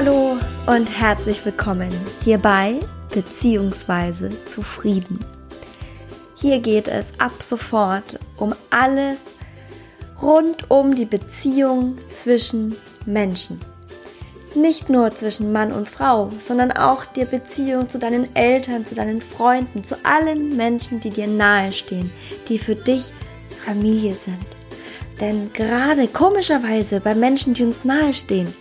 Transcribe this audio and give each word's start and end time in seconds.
Hallo 0.00 0.38
und 0.66 0.86
herzlich 0.86 1.44
willkommen 1.44 1.90
hierbei 2.22 2.78
beziehungsweise 3.12 4.30
zufrieden. 4.44 5.18
Hier 6.36 6.60
geht 6.60 6.86
es 6.86 7.18
ab 7.18 7.42
sofort 7.42 8.20
um 8.36 8.54
alles 8.70 9.18
rund 10.22 10.70
um 10.70 10.94
die 10.94 11.04
Beziehung 11.04 11.98
zwischen 12.10 12.76
Menschen. 13.06 13.60
Nicht 14.54 14.88
nur 14.88 15.10
zwischen 15.10 15.50
Mann 15.50 15.72
und 15.72 15.88
Frau, 15.88 16.30
sondern 16.38 16.70
auch 16.70 17.04
die 17.04 17.24
Beziehung 17.24 17.88
zu 17.88 17.98
deinen 17.98 18.36
Eltern, 18.36 18.86
zu 18.86 18.94
deinen 18.94 19.20
Freunden, 19.20 19.82
zu 19.82 19.96
allen 20.04 20.56
Menschen, 20.56 21.00
die 21.00 21.10
dir 21.10 21.26
nahestehen, 21.26 22.12
die 22.48 22.58
für 22.60 22.76
dich 22.76 23.12
Familie 23.50 24.12
sind. 24.12 24.46
Denn 25.20 25.52
gerade 25.52 26.06
komischerweise 26.06 27.00
bei 27.00 27.16
Menschen, 27.16 27.54
die 27.54 27.64
uns 27.64 27.84
nahestehen, 27.84 28.54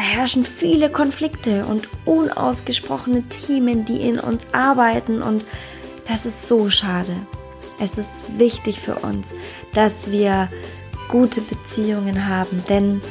da 0.00 0.06
herrschen 0.06 0.44
viele 0.44 0.88
Konflikte 0.88 1.66
und 1.66 1.88
unausgesprochene 2.06 3.24
Themen, 3.24 3.84
die 3.84 4.00
in 4.00 4.18
uns 4.18 4.46
arbeiten 4.52 5.20
und 5.20 5.44
das 6.08 6.24
ist 6.24 6.48
so 6.48 6.70
schade. 6.70 7.14
Es 7.78 7.98
ist 7.98 8.38
wichtig 8.38 8.80
für 8.80 8.94
uns, 8.94 9.28
dass 9.74 10.10
wir 10.10 10.48
gute 11.08 11.42
Beziehungen 11.42 12.26
haben, 12.28 12.64
denn 12.68 13.02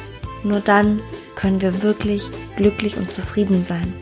nur 0.42 0.58
dann 0.58 1.00
können 1.36 1.60
wir 1.60 1.82
wirklich 1.82 2.28
glücklich 2.56 2.96
und 2.96 3.12
zufrieden 3.12 3.64
sein. 3.64 3.92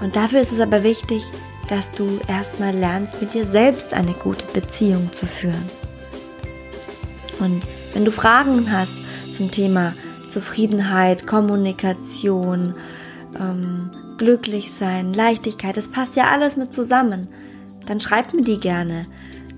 Und 0.00 0.14
dafür 0.14 0.40
ist 0.40 0.52
es 0.52 0.60
aber 0.60 0.84
wichtig, 0.84 1.24
dass 1.68 1.90
du 1.90 2.20
erstmal 2.28 2.74
lernst, 2.74 3.20
mit 3.20 3.34
dir 3.34 3.46
selbst 3.46 3.94
eine 3.94 4.12
gute 4.12 4.44
Beziehung 4.52 5.12
zu 5.12 5.26
führen. 5.26 5.70
Und 7.40 7.62
wenn 7.94 8.04
du 8.04 8.12
Fragen 8.12 8.70
hast 8.70 8.94
zum 9.36 9.50
Thema 9.50 9.92
Zufriedenheit, 10.30 11.26
Kommunikation, 11.26 12.74
ähm, 13.38 13.90
glücklich 14.16 14.72
sein, 14.72 15.12
Leichtigkeit, 15.12 15.76
das 15.76 15.88
passt 15.88 16.16
ja 16.16 16.30
alles 16.30 16.56
mit 16.56 16.72
zusammen. 16.72 17.28
Dann 17.86 18.00
schreib 18.00 18.32
mir 18.34 18.42
die 18.42 18.60
gerne. 18.60 19.06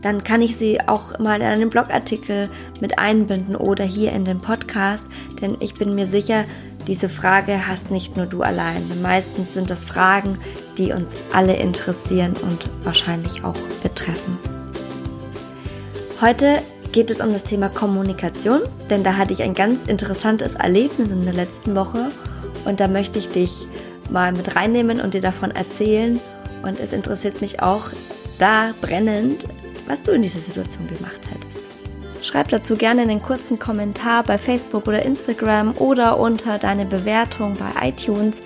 Dann 0.02 0.24
kann 0.24 0.42
ich 0.42 0.56
sie 0.56 0.80
auch 0.80 1.18
mal 1.18 1.40
in 1.40 1.46
einen 1.46 1.70
Blogartikel 1.70 2.50
mit 2.80 2.98
einbinden 2.98 3.54
oder 3.54 3.84
hier 3.84 4.12
in 4.12 4.24
den 4.24 4.40
Podcast, 4.40 5.06
denn 5.40 5.56
ich 5.60 5.74
bin 5.74 5.94
mir 5.94 6.06
sicher, 6.06 6.44
diese 6.88 7.08
Frage 7.08 7.68
hast 7.68 7.92
nicht 7.92 8.16
nur 8.16 8.26
du 8.26 8.42
allein. 8.42 8.82
Meistens 9.00 9.54
sind 9.54 9.70
das 9.70 9.84
Fragen, 9.84 10.38
die 10.78 10.92
uns 10.92 11.14
alle 11.32 11.54
interessieren 11.54 12.34
und 12.42 12.84
wahrscheinlich 12.84 13.44
auch 13.44 13.58
betreffen. 13.82 14.38
Heute 16.20 16.62
geht 16.92 17.10
es 17.10 17.20
um 17.20 17.32
das 17.32 17.44
Thema 17.44 17.70
Kommunikation, 17.70 18.60
denn 18.90 19.02
da 19.02 19.16
hatte 19.16 19.32
ich 19.32 19.42
ein 19.42 19.54
ganz 19.54 19.88
interessantes 19.88 20.54
Erlebnis 20.54 21.10
in 21.10 21.24
der 21.24 21.32
letzten 21.32 21.74
Woche 21.74 22.10
und 22.66 22.80
da 22.80 22.86
möchte 22.86 23.18
ich 23.18 23.28
dich 23.30 23.66
mal 24.10 24.32
mit 24.32 24.54
reinnehmen 24.54 25.00
und 25.00 25.14
dir 25.14 25.22
davon 25.22 25.50
erzählen 25.50 26.20
und 26.62 26.78
es 26.78 26.92
interessiert 26.92 27.40
mich 27.40 27.62
auch 27.62 27.86
da 28.38 28.74
brennend, 28.82 29.44
was 29.86 30.02
du 30.02 30.12
in 30.12 30.22
dieser 30.22 30.40
Situation 30.40 30.86
gemacht 30.86 31.20
hättest. 31.30 31.62
Schreib 32.22 32.50
dazu 32.50 32.76
gerne 32.76 33.02
einen 33.02 33.22
kurzen 33.22 33.58
Kommentar 33.58 34.22
bei 34.22 34.38
Facebook 34.38 34.86
oder 34.86 35.02
Instagram 35.02 35.74
oder 35.78 36.20
unter 36.20 36.58
deine 36.58 36.84
Bewertung 36.84 37.54
bei 37.54 37.88
iTunes 37.88 38.36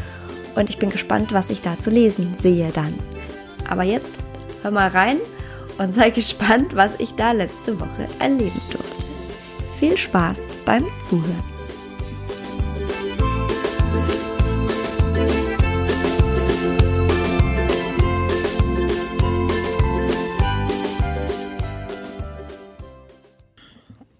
und 0.55 0.70
ich 0.70 0.78
bin 0.78 0.89
gespannt, 0.89 1.33
was 1.33 1.50
ich 1.50 1.62
da 1.62 1.78
zu 1.78 1.91
lesen 1.91 2.34
sehe 2.41 2.70
dann. 2.72 2.94
Aber 3.69 3.83
jetzt 3.83 4.11
hör 4.62 4.70
mal 4.70 4.89
rein 4.89 5.19
und 5.78 5.92
sei 5.92 6.10
gespannt, 6.10 6.74
was 6.74 6.98
ich 7.00 7.14
da 7.14 7.32
letzte 7.32 7.78
Woche 7.78 8.06
erleben 8.19 8.60
durfte. 8.70 9.05
Viel 9.78 9.96
Spaß 9.96 10.38
beim 10.64 10.84
Zuhören. 11.08 11.56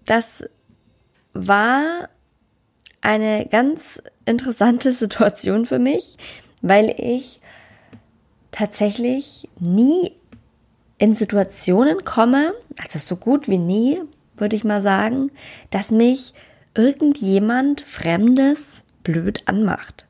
Das 0.05 0.45
war 1.33 2.09
eine 3.01 3.45
ganz 3.45 4.01
interessante 4.25 4.91
Situation 4.93 5.65
für 5.65 5.79
mich, 5.79 6.17
weil 6.61 6.95
ich 6.97 7.39
tatsächlich 8.51 9.49
nie 9.59 10.16
in 10.97 11.15
Situationen 11.15 12.03
komme, 12.03 12.53
also 12.81 12.99
so 12.99 13.15
gut 13.15 13.47
wie 13.47 13.57
nie, 13.57 14.01
würde 14.35 14.55
ich 14.55 14.63
mal 14.63 14.81
sagen, 14.81 15.31
dass 15.69 15.91
mich 15.91 16.33
irgendjemand 16.75 17.81
Fremdes 17.81 18.81
blöd 19.03 19.43
anmacht. 19.45 20.07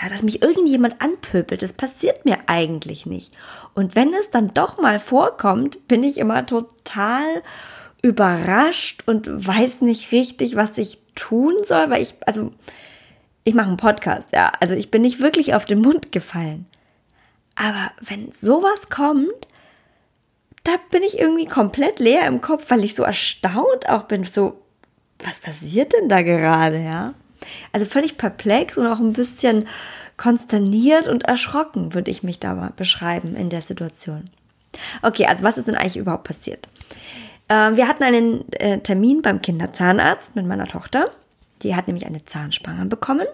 Ja, 0.00 0.08
dass 0.08 0.22
mich 0.22 0.42
irgendjemand 0.42 1.00
anpöbelt, 1.00 1.62
das 1.62 1.72
passiert 1.72 2.24
mir 2.24 2.38
eigentlich 2.46 3.04
nicht. 3.04 3.36
Und 3.74 3.96
wenn 3.96 4.14
es 4.14 4.30
dann 4.30 4.48
doch 4.54 4.78
mal 4.78 5.00
vorkommt, 5.00 5.88
bin 5.88 6.04
ich 6.04 6.18
immer 6.18 6.46
total 6.46 7.42
überrascht 8.02 9.02
und 9.06 9.26
weiß 9.28 9.80
nicht 9.80 10.12
richtig, 10.12 10.54
was 10.54 10.78
ich 10.78 10.98
tun 11.16 11.54
soll, 11.64 11.90
weil 11.90 12.02
ich, 12.02 12.14
also, 12.26 12.52
ich 13.42 13.54
mache 13.54 13.66
einen 13.66 13.76
Podcast, 13.76 14.30
ja, 14.32 14.52
also 14.60 14.74
ich 14.74 14.92
bin 14.92 15.02
nicht 15.02 15.20
wirklich 15.20 15.54
auf 15.54 15.64
den 15.64 15.80
Mund 15.80 16.12
gefallen. 16.12 16.66
Aber 17.56 17.90
wenn 18.00 18.30
sowas 18.30 18.88
kommt, 18.88 19.48
da 20.68 20.74
bin 20.90 21.02
ich 21.02 21.18
irgendwie 21.18 21.46
komplett 21.46 21.98
leer 21.98 22.26
im 22.26 22.42
Kopf, 22.42 22.66
weil 22.68 22.84
ich 22.84 22.94
so 22.94 23.02
erstaunt 23.02 23.88
auch 23.88 24.02
bin. 24.02 24.24
So, 24.24 24.60
was 25.24 25.40
passiert 25.40 25.94
denn 25.94 26.10
da 26.10 26.20
gerade, 26.20 26.78
ja? 26.78 27.14
Also 27.72 27.86
völlig 27.86 28.18
perplex 28.18 28.76
und 28.76 28.86
auch 28.86 28.98
ein 28.98 29.14
bisschen 29.14 29.66
konsterniert 30.18 31.08
und 31.08 31.24
erschrocken, 31.24 31.94
würde 31.94 32.10
ich 32.10 32.22
mich 32.22 32.38
da 32.38 32.54
mal 32.54 32.72
beschreiben 32.76 33.34
in 33.34 33.48
der 33.48 33.62
Situation. 33.62 34.28
Okay, 35.00 35.24
also 35.24 35.42
was 35.42 35.56
ist 35.56 35.68
denn 35.68 35.74
eigentlich 35.74 35.96
überhaupt 35.96 36.24
passiert? 36.24 36.68
Äh, 37.48 37.76
wir 37.76 37.88
hatten 37.88 38.02
einen 38.02 38.52
äh, 38.52 38.78
Termin 38.80 39.22
beim 39.22 39.40
Kinderzahnarzt 39.40 40.36
mit 40.36 40.44
meiner 40.44 40.66
Tochter. 40.66 41.10
Die 41.62 41.74
hat 41.74 41.86
nämlich 41.86 42.06
eine 42.06 42.24
Zahnspange 42.26 42.84
bekommen. 42.86 43.26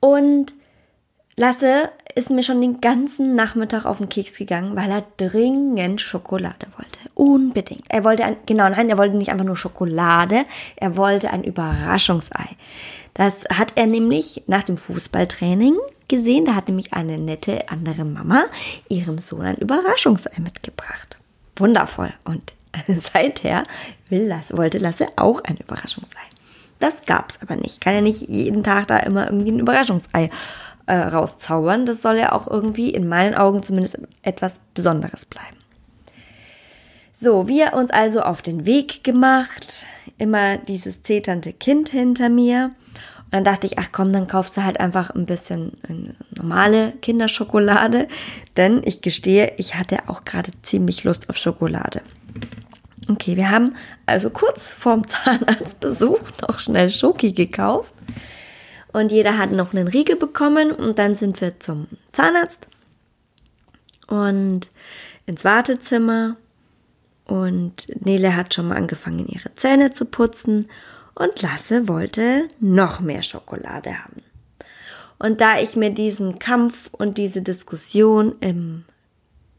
Und 0.00 0.54
Lasse 1.36 1.90
ist 2.14 2.30
mir 2.30 2.42
schon 2.42 2.60
den 2.60 2.80
ganzen 2.80 3.34
Nachmittag 3.34 3.86
auf 3.86 3.98
den 3.98 4.08
Keks 4.08 4.36
gegangen, 4.36 4.76
weil 4.76 4.90
er 4.90 5.04
dringend 5.16 6.00
Schokolade 6.00 6.66
wollte. 6.76 7.00
Unbedingt. 7.14 7.84
Er 7.88 8.04
wollte 8.04 8.24
ein, 8.24 8.36
genau, 8.44 8.68
nein, 8.68 8.90
er 8.90 8.98
wollte 8.98 9.16
nicht 9.16 9.30
einfach 9.30 9.44
nur 9.44 9.56
Schokolade, 9.56 10.44
er 10.76 10.96
wollte 10.96 11.30
ein 11.30 11.42
Überraschungsei. 11.42 12.56
Das 13.14 13.44
hat 13.52 13.72
er 13.76 13.86
nämlich 13.86 14.42
nach 14.46 14.62
dem 14.62 14.76
Fußballtraining 14.76 15.76
gesehen. 16.08 16.44
Da 16.44 16.54
hat 16.54 16.68
nämlich 16.68 16.92
eine 16.92 17.18
nette 17.18 17.68
andere 17.68 18.04
Mama 18.04 18.44
ihrem 18.88 19.18
Sohn 19.18 19.42
ein 19.42 19.56
Überraschungsei 19.56 20.40
mitgebracht. 20.40 21.16
Wundervoll. 21.56 22.12
Und 22.24 22.52
seither 22.88 23.64
will 24.08 24.26
Lasse, 24.26 24.56
wollte 24.56 24.78
Lasse 24.78 25.08
auch 25.16 25.42
ein 25.44 25.56
Überraschungsei. 25.56 26.20
Das 26.78 27.02
gab's 27.06 27.38
aber 27.40 27.56
nicht. 27.56 27.80
Kann 27.80 27.94
ja 27.94 28.00
nicht 28.00 28.22
jeden 28.22 28.62
Tag 28.62 28.88
da 28.88 28.98
immer 28.98 29.26
irgendwie 29.26 29.52
ein 29.52 29.60
Überraschungsei 29.60 30.30
äh, 30.86 30.94
rauszaubern. 30.94 31.86
Das 31.86 32.02
soll 32.02 32.16
ja 32.16 32.32
auch 32.32 32.46
irgendwie 32.46 32.90
in 32.90 33.08
meinen 33.08 33.34
Augen 33.34 33.62
zumindest 33.62 33.98
etwas 34.22 34.60
Besonderes 34.74 35.24
bleiben. 35.24 35.56
So, 37.12 37.46
wir 37.46 37.74
uns 37.74 37.90
also 37.90 38.22
auf 38.22 38.42
den 38.42 38.66
Weg 38.66 39.04
gemacht, 39.04 39.84
immer 40.18 40.56
dieses 40.58 41.02
zeternde 41.02 41.52
Kind 41.52 41.88
hinter 41.88 42.28
mir. 42.28 42.72
Und 43.24 43.32
dann 43.32 43.44
dachte 43.44 43.66
ich, 43.66 43.78
ach 43.78 43.90
komm, 43.92 44.12
dann 44.12 44.26
kaufst 44.26 44.56
du 44.56 44.64
halt 44.64 44.80
einfach 44.80 45.10
ein 45.10 45.26
bisschen 45.26 46.18
normale 46.34 46.92
Kinderschokolade. 47.00 48.08
Denn 48.56 48.82
ich 48.84 49.02
gestehe, 49.02 49.52
ich 49.56 49.76
hatte 49.76 50.08
auch 50.08 50.24
gerade 50.24 50.50
ziemlich 50.62 51.04
Lust 51.04 51.30
auf 51.30 51.36
Schokolade. 51.36 52.02
Okay, 53.08 53.36
wir 53.36 53.50
haben 53.50 53.74
also 54.06 54.30
kurz 54.30 54.68
vorm 54.68 55.06
Zahnarztbesuch 55.08 56.20
noch 56.40 56.60
schnell 56.60 56.90
Schoki 56.90 57.32
gekauft 57.32 57.92
und 58.92 59.12
jeder 59.12 59.38
hat 59.38 59.52
noch 59.52 59.72
einen 59.72 59.88
Riegel 59.88 60.16
bekommen 60.16 60.72
und 60.72 60.98
dann 60.98 61.14
sind 61.14 61.40
wir 61.40 61.58
zum 61.60 61.86
Zahnarzt 62.12 62.68
und 64.06 64.70
ins 65.26 65.44
Wartezimmer 65.44 66.36
und 67.24 67.86
Nele 68.04 68.36
hat 68.36 68.52
schon 68.54 68.68
mal 68.68 68.76
angefangen, 68.76 69.26
ihre 69.26 69.54
Zähne 69.54 69.92
zu 69.92 70.04
putzen 70.04 70.68
und 71.14 71.40
Lasse 71.42 71.88
wollte 71.88 72.48
noch 72.60 73.00
mehr 73.00 73.22
Schokolade 73.22 74.04
haben. 74.04 74.22
Und 75.18 75.40
da 75.40 75.58
ich 75.58 75.76
mir 75.76 75.90
diesen 75.90 76.38
Kampf 76.38 76.90
und 76.92 77.16
diese 77.16 77.42
Diskussion 77.42 78.34
im 78.40 78.84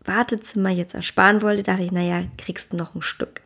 Wartezimmer 0.03 0.69
jetzt 0.69 0.94
ersparen 0.94 1.41
wollte, 1.41 1.63
dachte 1.63 1.83
ich, 1.83 1.91
naja, 1.91 2.25
kriegst 2.38 2.74
noch 2.74 2.95
ein 2.95 3.01
Stück. 3.01 3.41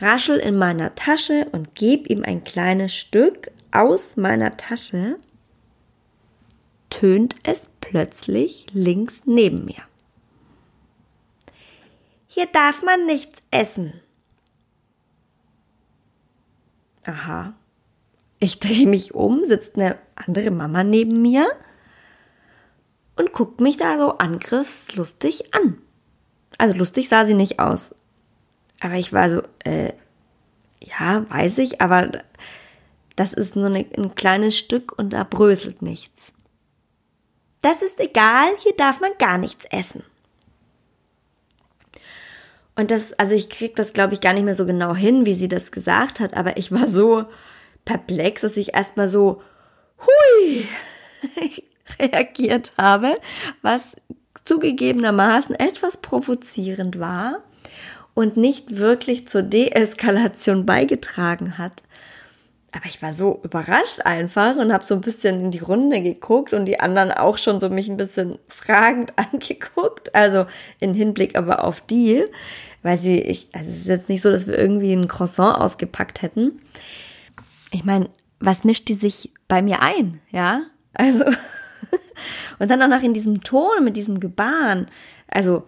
Raschel 0.00 0.38
in 0.38 0.56
meiner 0.56 0.94
Tasche 0.94 1.46
und 1.52 1.74
geb 1.74 2.08
ihm 2.08 2.22
ein 2.22 2.44
kleines 2.44 2.94
Stück, 2.94 3.50
aus 3.72 4.16
meiner 4.16 4.56
Tasche 4.56 5.18
tönt 6.90 7.36
es 7.42 7.68
plötzlich 7.80 8.66
links 8.72 9.22
neben 9.24 9.64
mir. 9.64 9.82
Hier 12.26 12.46
darf 12.46 12.82
man 12.82 13.06
nichts 13.06 13.42
essen. 13.50 13.94
Aha. 17.04 17.54
Ich 18.38 18.58
drehe 18.58 18.86
mich 18.86 19.14
um, 19.14 19.44
sitzt 19.44 19.76
eine 19.76 19.98
andere 20.14 20.50
Mama 20.50 20.84
neben 20.84 21.22
mir 21.22 21.46
und 23.16 23.32
guckt 23.32 23.60
mich 23.60 23.76
da 23.76 23.98
so 23.98 24.18
angriffslustig 24.18 25.54
an. 25.54 25.78
Also 26.58 26.74
lustig 26.74 27.08
sah 27.08 27.24
sie 27.24 27.34
nicht 27.34 27.58
aus. 27.58 27.94
Aber 28.80 28.94
ich 28.94 29.12
war 29.12 29.30
so, 29.30 29.42
äh, 29.64 29.92
ja, 30.80 31.24
weiß 31.30 31.58
ich, 31.58 31.80
aber 31.80 32.22
das 33.22 33.34
ist 33.34 33.54
nur 33.54 33.68
ein 33.68 34.16
kleines 34.16 34.58
Stück 34.58 34.98
und 34.98 35.12
da 35.12 35.22
bröselt 35.22 35.80
nichts. 35.80 36.32
Das 37.60 37.80
ist 37.80 38.00
egal, 38.00 38.50
hier 38.58 38.74
darf 38.76 38.98
man 38.98 39.12
gar 39.16 39.38
nichts 39.38 39.64
essen. 39.70 40.02
Und 42.74 42.90
das, 42.90 43.12
also 43.12 43.36
ich 43.36 43.48
krieg 43.48 43.76
das, 43.76 43.92
glaube 43.92 44.14
ich, 44.14 44.20
gar 44.20 44.32
nicht 44.32 44.42
mehr 44.42 44.56
so 44.56 44.66
genau 44.66 44.96
hin, 44.96 45.24
wie 45.24 45.34
sie 45.34 45.46
das 45.46 45.70
gesagt 45.70 46.18
hat, 46.18 46.34
aber 46.34 46.56
ich 46.56 46.72
war 46.72 46.88
so 46.88 47.26
perplex, 47.84 48.42
dass 48.42 48.56
ich 48.56 48.74
erstmal 48.74 49.08
so, 49.08 49.40
hui, 50.00 50.66
reagiert 52.00 52.72
habe, 52.76 53.14
was 53.60 53.98
zugegebenermaßen 54.42 55.54
etwas 55.54 55.98
provozierend 55.98 56.98
war 56.98 57.44
und 58.14 58.36
nicht 58.36 58.78
wirklich 58.78 59.28
zur 59.28 59.42
Deeskalation 59.42 60.66
beigetragen 60.66 61.56
hat. 61.56 61.84
Aber 62.74 62.86
ich 62.86 63.02
war 63.02 63.12
so 63.12 63.38
überrascht 63.42 64.00
einfach 64.04 64.56
und 64.56 64.72
habe 64.72 64.84
so 64.84 64.94
ein 64.94 65.02
bisschen 65.02 65.40
in 65.40 65.50
die 65.50 65.58
Runde 65.58 66.00
geguckt 66.00 66.54
und 66.54 66.64
die 66.64 66.80
anderen 66.80 67.12
auch 67.12 67.36
schon 67.36 67.60
so 67.60 67.68
mich 67.68 67.88
ein 67.90 67.98
bisschen 67.98 68.38
fragend 68.48 69.12
angeguckt. 69.16 70.14
Also 70.14 70.46
in 70.80 70.94
Hinblick 70.94 71.36
aber 71.36 71.64
auf 71.64 71.82
die, 71.82 72.24
weil 72.82 72.96
sie, 72.96 73.20
ich, 73.20 73.48
also 73.52 73.70
es 73.70 73.78
ist 73.78 73.86
jetzt 73.86 74.08
nicht 74.08 74.22
so, 74.22 74.30
dass 74.30 74.46
wir 74.46 74.58
irgendwie 74.58 74.94
ein 74.94 75.06
Croissant 75.06 75.58
ausgepackt 75.58 76.22
hätten. 76.22 76.62
Ich 77.70 77.84
meine, 77.84 78.08
was 78.40 78.64
mischt 78.64 78.88
die 78.88 78.94
sich 78.94 79.32
bei 79.48 79.60
mir 79.60 79.82
ein, 79.82 80.20
ja? 80.30 80.62
Also 80.94 81.24
und 82.58 82.70
dann 82.70 82.82
auch 82.82 82.88
noch 82.88 83.02
in 83.02 83.14
diesem 83.14 83.42
Ton 83.42 83.84
mit 83.84 83.98
diesem 83.98 84.18
Gebaren. 84.18 84.88
Also 85.28 85.64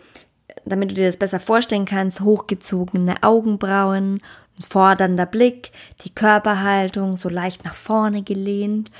damit 0.65 0.91
du 0.91 0.95
dir 0.95 1.07
das 1.07 1.17
besser 1.17 1.41
vorstellen 1.41 1.85
kannst, 1.85 2.21
hochgezogene 2.21 3.23
Augenbrauen, 3.23 4.21
ein 4.59 4.63
fordernder 4.63 5.27
Blick, 5.27 5.73
die 6.05 6.15
Körperhaltung 6.15 7.17
so 7.17 7.29
leicht 7.29 7.65
nach 7.65 7.75
vorne 7.75 8.23
gelehnt. 8.23 8.91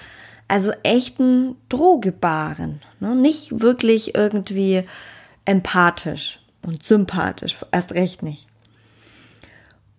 Also 0.49 0.73
echten 0.83 1.57
Drohgebaren. 1.69 2.83
Ne? 3.01 3.15
Nicht 3.15 3.61
wirklich 3.61 4.15
irgendwie 4.15 4.83
empathisch 5.45 6.41
und 6.63 6.83
sympathisch, 6.83 7.57
erst 7.71 7.93
recht 7.93 8.23
nicht. 8.23 8.47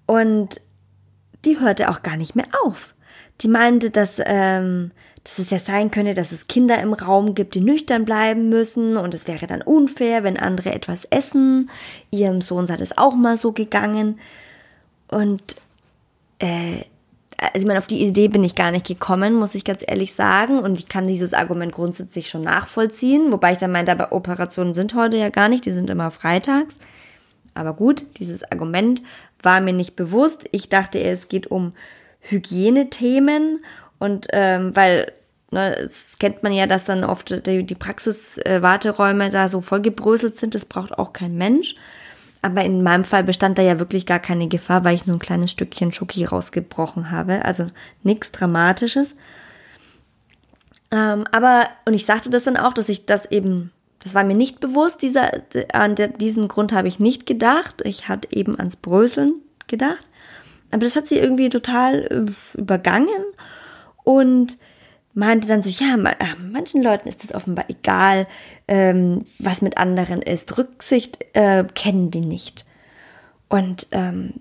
Und 0.06 0.62
die 1.46 1.60
hörte 1.60 1.90
auch 1.90 2.04
gar 2.04 2.18
nicht 2.18 2.36
mehr 2.36 2.48
auf. 2.64 2.96
Die 3.42 3.48
meinte, 3.48 3.90
dass, 3.90 4.22
ähm, 4.24 4.92
dass 5.24 5.40
es 5.40 5.50
ja 5.50 5.60
sein 5.60 5.92
könnte, 5.92 6.14
dass 6.14 6.32
es 6.32 6.48
Kinder 6.48 6.80
im 6.80 6.94
Raum 6.94 7.36
gibt, 7.36 7.56
die 7.56 7.62
nüchtern 7.62 8.06
bleiben 8.06 8.50
müssen 8.50 8.98
und 8.98 9.14
es 9.14 9.28
wäre 9.28 9.48
dann 9.48 9.62
unfair, 9.62 10.24
wenn 10.24 10.38
andere 10.38 10.74
etwas 10.74 11.06
essen. 11.06 11.70
Ihrem 12.12 12.42
Sohn 12.42 12.68
sei 12.68 12.78
das 12.78 12.98
auch 12.98 13.16
mal 13.16 13.38
so 13.38 13.52
gegangen. 13.52 14.20
Und 15.10 15.56
äh, 16.40 16.84
also 17.38 17.58
ich 17.58 17.66
meine, 17.66 17.80
auf 17.80 17.88
die 17.88 18.02
Idee 18.02 18.28
bin 18.28 18.44
ich 18.44 18.56
gar 18.56 18.72
nicht 18.72 18.88
gekommen, 18.88 19.34
muss 19.34 19.56
ich 19.56 19.66
ganz 19.66 19.84
ehrlich 19.86 20.14
sagen. 20.14 20.60
Und 20.60 20.80
ich 20.80 20.88
kann 20.88 21.08
dieses 21.08 21.34
Argument 21.34 21.72
grundsätzlich 21.72 22.30
schon 22.30 22.42
nachvollziehen, 22.42 23.32
wobei 23.32 23.52
ich 23.52 23.58
dann 23.58 23.72
meinte, 23.72 23.92
aber 23.92 24.12
Operationen 24.12 24.74
sind 24.74 24.96
heute 24.96 25.18
ja 25.18 25.30
gar 25.30 25.50
nicht, 25.50 25.66
die 25.66 25.72
sind 25.72 25.90
immer 25.90 26.12
freitags. 26.12 26.78
Aber 27.54 27.74
gut, 27.74 28.06
dieses 28.20 28.44
Argument 28.44 29.02
war 29.42 29.62
mir 29.62 29.74
nicht 29.74 29.96
bewusst. 29.96 30.46
Ich 30.52 30.70
dachte, 30.70 31.00
es 31.00 31.28
geht 31.28 31.48
um 31.48 31.74
Hygienethemen 32.22 33.64
und 34.00 34.28
ähm, 34.32 34.76
weil 34.76 35.12
ne, 35.52 35.76
es 35.78 36.18
kennt 36.20 36.44
man 36.44 36.54
ja, 36.54 36.68
dass 36.68 36.86
dann 36.86 37.04
oft 37.04 37.48
die, 37.48 37.64
die 37.64 37.76
Praxiswarteräume 37.76 39.28
äh, 39.28 39.30
da 39.30 39.48
so 39.48 39.62
vollgebröselt 39.62 40.36
sind. 40.36 40.56
Das 40.56 40.66
braucht 40.66 40.98
auch 40.98 41.14
kein 41.14 41.36
Mensch. 41.36 41.76
Aber 42.46 42.64
in 42.64 42.84
meinem 42.84 43.06
Fall 43.06 43.24
bestand 43.24 43.58
da 43.58 43.64
ja 43.64 43.80
wirklich 43.80 44.06
gar 44.06 44.20
keine 44.20 44.48
Gefahr, 44.48 44.84
weil 44.84 44.94
ich 44.94 45.08
nur 45.08 45.16
ein 45.16 45.20
kleines 45.20 45.50
Stückchen 45.50 45.92
Schoki 45.92 46.26
rausgebrochen 46.26 47.10
habe. 47.10 47.44
Also 47.44 47.72
nichts 48.04 48.32
Dramatisches. 48.32 49.16
Ähm, 50.92 51.26
aber, 51.32 51.68
und 51.86 51.96
ich 51.96 52.06
sagte 52.06 52.30
das 52.30 52.44
dann 52.44 52.56
auch, 52.56 52.74
dass 52.74 52.88
ich 52.88 53.08
das 53.08 53.26
eben, 53.32 53.72
das 53.98 54.14
war 54.14 54.24
mir 54.24 54.36
nicht 54.36 54.60
bewusst, 54.60 55.02
dieser, 55.02 55.32
an 55.74 55.96
diesen 56.20 56.48
Grund 56.48 56.72
habe 56.72 56.88
ich 56.88 57.00
nicht 57.00 57.26
gedacht. 57.26 57.82
Ich 57.84 58.10
hatte 58.10 58.28
eben 58.32 58.60
ans 58.60 58.76
Bröseln 58.76 59.42
gedacht. 59.66 60.08
Aber 60.70 60.82
das 60.82 60.96
hat 60.96 61.08
sie 61.08 61.18
irgendwie 61.18 61.50
total 61.50 62.28
äh, 62.28 62.60
übergangen 62.60 63.26
und 64.04 64.60
meinte 65.16 65.48
dann 65.48 65.62
so, 65.62 65.70
ja, 65.70 65.96
äh, 65.96 66.36
manchen 66.40 66.84
Leuten 66.84 67.08
ist 67.08 67.24
es 67.24 67.34
offenbar 67.34 67.66
egal, 67.70 68.28
ähm, 68.68 69.24
was 69.40 69.62
mit 69.62 69.78
anderen 69.78 70.22
ist. 70.22 70.58
Rücksicht 70.58 71.26
äh, 71.34 71.64
kennen 71.74 72.12
die 72.12 72.22
nicht. 72.22 72.66
Und 73.50 73.88
ähm, 73.92 74.34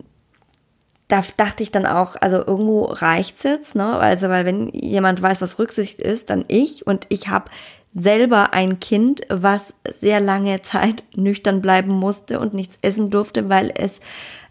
da 1.09 1.23
dachte 1.37 1.63
ich 1.63 1.71
dann 1.71 1.87
auch, 1.87 2.17
also 2.21 2.39
irgendwo 2.39 2.85
reicht's 2.85 3.45
jetzt, 3.45 3.77
ne? 3.77 3.87
Also, 3.97 4.29
weil 4.29 4.45
wenn 4.45 4.69
jemand 4.71 5.23
weiß, 5.23 5.41
was 5.41 5.59
Rücksicht 5.59 6.01
ist, 6.01 6.31
dann 6.31 6.45
ich 6.49 6.87
und 6.87 7.07
ich 7.09 7.29
habe 7.29 7.51
selber 7.95 8.53
ein 8.53 8.81
Kind, 8.81 9.21
was 9.29 9.75
sehr 9.89 10.19
lange 10.19 10.63
Zeit 10.63 11.05
nüchtern 11.15 11.63
bleiben 11.63 11.93
musste 11.93 12.41
und 12.41 12.55
nichts 12.55 12.79
essen 12.83 13.11
durfte, 13.11 13.49
weil 13.49 13.71
es 13.75 14.01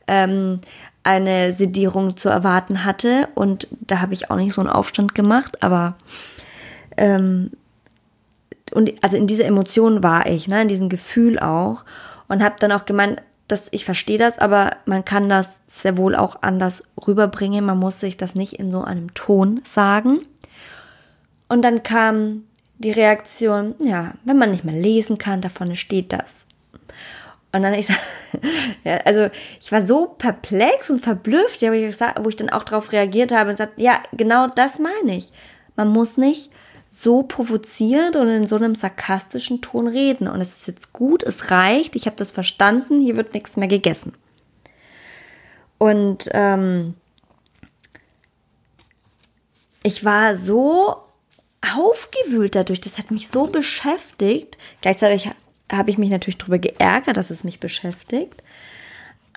ähm, 0.07 0.61
eine 1.03 1.53
Sedierung 1.53 2.17
zu 2.17 2.29
erwarten 2.29 2.85
hatte. 2.85 3.27
Und 3.35 3.67
da 3.81 4.01
habe 4.01 4.13
ich 4.13 4.31
auch 4.31 4.37
nicht 4.37 4.53
so 4.53 4.61
einen 4.61 4.69
Aufstand 4.69 5.15
gemacht, 5.15 5.61
aber 5.63 5.95
ähm, 6.97 7.51
und 8.71 8.93
also 9.03 9.17
in 9.17 9.27
dieser 9.27 9.45
Emotion 9.45 10.03
war 10.03 10.25
ich, 10.25 10.47
ne, 10.47 10.61
in 10.61 10.67
diesem 10.67 10.89
Gefühl 10.89 11.37
auch 11.39 11.85
und 12.27 12.43
habe 12.43 12.55
dann 12.59 12.71
auch 12.71 12.85
gemeint, 12.85 13.21
dass 13.47 13.67
ich 13.71 13.85
verstehe 13.85 14.17
das, 14.17 14.39
aber 14.39 14.71
man 14.85 15.05
kann 15.05 15.29
das 15.29 15.59
sehr 15.67 15.97
wohl 15.97 16.15
auch 16.15 16.41
anders 16.41 16.83
rüberbringen. 17.05 17.65
Man 17.65 17.77
muss 17.77 17.99
sich 17.99 18.17
das 18.17 18.35
nicht 18.35 18.53
in 18.53 18.71
so 18.71 18.81
einem 18.83 19.13
Ton 19.13 19.61
sagen. 19.63 20.19
Und 21.49 21.61
dann 21.61 21.83
kam 21.83 22.45
die 22.79 22.91
Reaktion, 22.91 23.75
ja, 23.79 24.13
wenn 24.23 24.37
man 24.37 24.51
nicht 24.51 24.63
mehr 24.63 24.73
lesen 24.73 25.17
kann, 25.17 25.41
davon 25.41 25.75
steht 25.75 26.13
das. 26.13 26.45
Und 27.53 27.61
dann 27.61 27.73
ich 27.75 27.87
ja, 28.83 28.97
also 29.05 29.29
ich 29.61 29.71
war 29.71 29.81
so 29.81 30.07
perplex 30.07 30.89
und 30.89 31.01
verblüfft, 31.01 31.61
ja, 31.61 31.71
wo, 31.71 31.75
ich 31.75 31.99
wo 31.99 32.29
ich 32.29 32.35
dann 32.35 32.49
auch 32.49 32.63
darauf 32.63 32.91
reagiert 32.91 33.31
habe 33.31 33.51
und 33.51 33.57
gesagt, 33.57 33.73
ja, 33.77 34.01
genau 34.11 34.47
das 34.47 34.79
meine 34.79 35.15
ich. 35.15 35.31
Man 35.75 35.87
muss 35.87 36.17
nicht 36.17 36.51
so 36.89 37.23
provoziert 37.23 38.15
und 38.15 38.27
in 38.27 38.47
so 38.47 38.55
einem 38.55 38.75
sarkastischen 38.75 39.61
Ton 39.61 39.87
reden. 39.87 40.27
Und 40.27 40.41
es 40.41 40.53
ist 40.53 40.67
jetzt 40.67 40.93
gut, 40.93 41.23
es 41.23 41.51
reicht, 41.51 41.95
ich 41.95 42.05
habe 42.05 42.15
das 42.15 42.31
verstanden, 42.31 43.01
hier 43.01 43.15
wird 43.15 43.33
nichts 43.33 43.55
mehr 43.55 43.67
gegessen. 43.67 44.13
Und 45.77 46.29
ähm, 46.33 46.95
ich 49.83 50.05
war 50.05 50.35
so 50.35 50.97
aufgewühlt 51.61 52.55
dadurch, 52.55 52.81
das 52.81 52.97
hat 52.97 53.11
mich 53.11 53.27
so 53.27 53.47
beschäftigt. 53.47 54.57
Gleichzeitig 54.81 55.29
habe 55.71 55.89
ich 55.89 55.97
mich 55.97 56.09
natürlich 56.09 56.37
darüber 56.37 56.59
geärgert, 56.59 57.17
dass 57.17 57.29
es 57.29 57.43
mich 57.43 57.59
beschäftigt. 57.59 58.43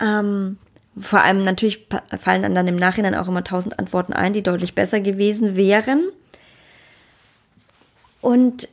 Ähm, 0.01 0.59
vor 0.99 1.23
allem 1.23 1.43
natürlich 1.43 1.87
fallen 2.19 2.55
dann 2.55 2.69
im 2.69 2.77
Nachhinein 2.77 3.15
auch 3.15 3.29
immer 3.29 3.45
tausend 3.45 3.79
Antworten 3.79 4.13
ein, 4.13 4.33
die 4.33 4.43
deutlich 4.43 4.75
besser 4.75 5.01
gewesen 5.01 5.57
wären. 5.57 6.09
Und 8.23 8.69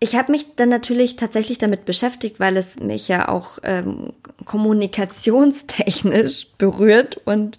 ich 0.00 0.16
habe 0.16 0.32
mich 0.32 0.56
dann 0.56 0.68
natürlich 0.68 1.16
tatsächlich 1.16 1.58
damit 1.58 1.84
beschäftigt, 1.84 2.40
weil 2.40 2.56
es 2.56 2.78
mich 2.78 3.08
ja 3.08 3.28
auch 3.28 3.58
ähm, 3.62 4.12
kommunikationstechnisch 4.44 6.48
berührt 6.58 7.20
und 7.24 7.58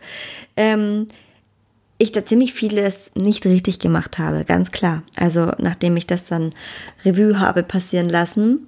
ähm, 0.57 1.07
ich 1.97 2.11
da 2.11 2.25
ziemlich 2.25 2.53
vieles 2.53 3.11
nicht 3.15 3.45
richtig 3.45 3.79
gemacht 3.79 4.17
habe, 4.17 4.43
ganz 4.43 4.71
klar. 4.71 5.03
Also 5.15 5.51
nachdem 5.57 5.95
ich 5.97 6.07
das 6.07 6.25
dann 6.25 6.53
Revue 7.05 7.39
habe 7.39 7.63
passieren 7.63 8.09
lassen. 8.09 8.67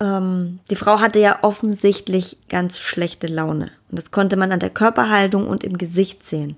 Ähm, 0.00 0.60
die 0.70 0.76
Frau 0.76 1.00
hatte 1.00 1.18
ja 1.18 1.40
offensichtlich 1.42 2.38
ganz 2.48 2.78
schlechte 2.78 3.26
Laune. 3.26 3.70
Und 3.90 3.98
das 3.98 4.10
konnte 4.10 4.36
man 4.36 4.52
an 4.52 4.60
der 4.60 4.70
Körperhaltung 4.70 5.48
und 5.48 5.64
im 5.64 5.76
Gesicht 5.76 6.24
sehen. 6.24 6.56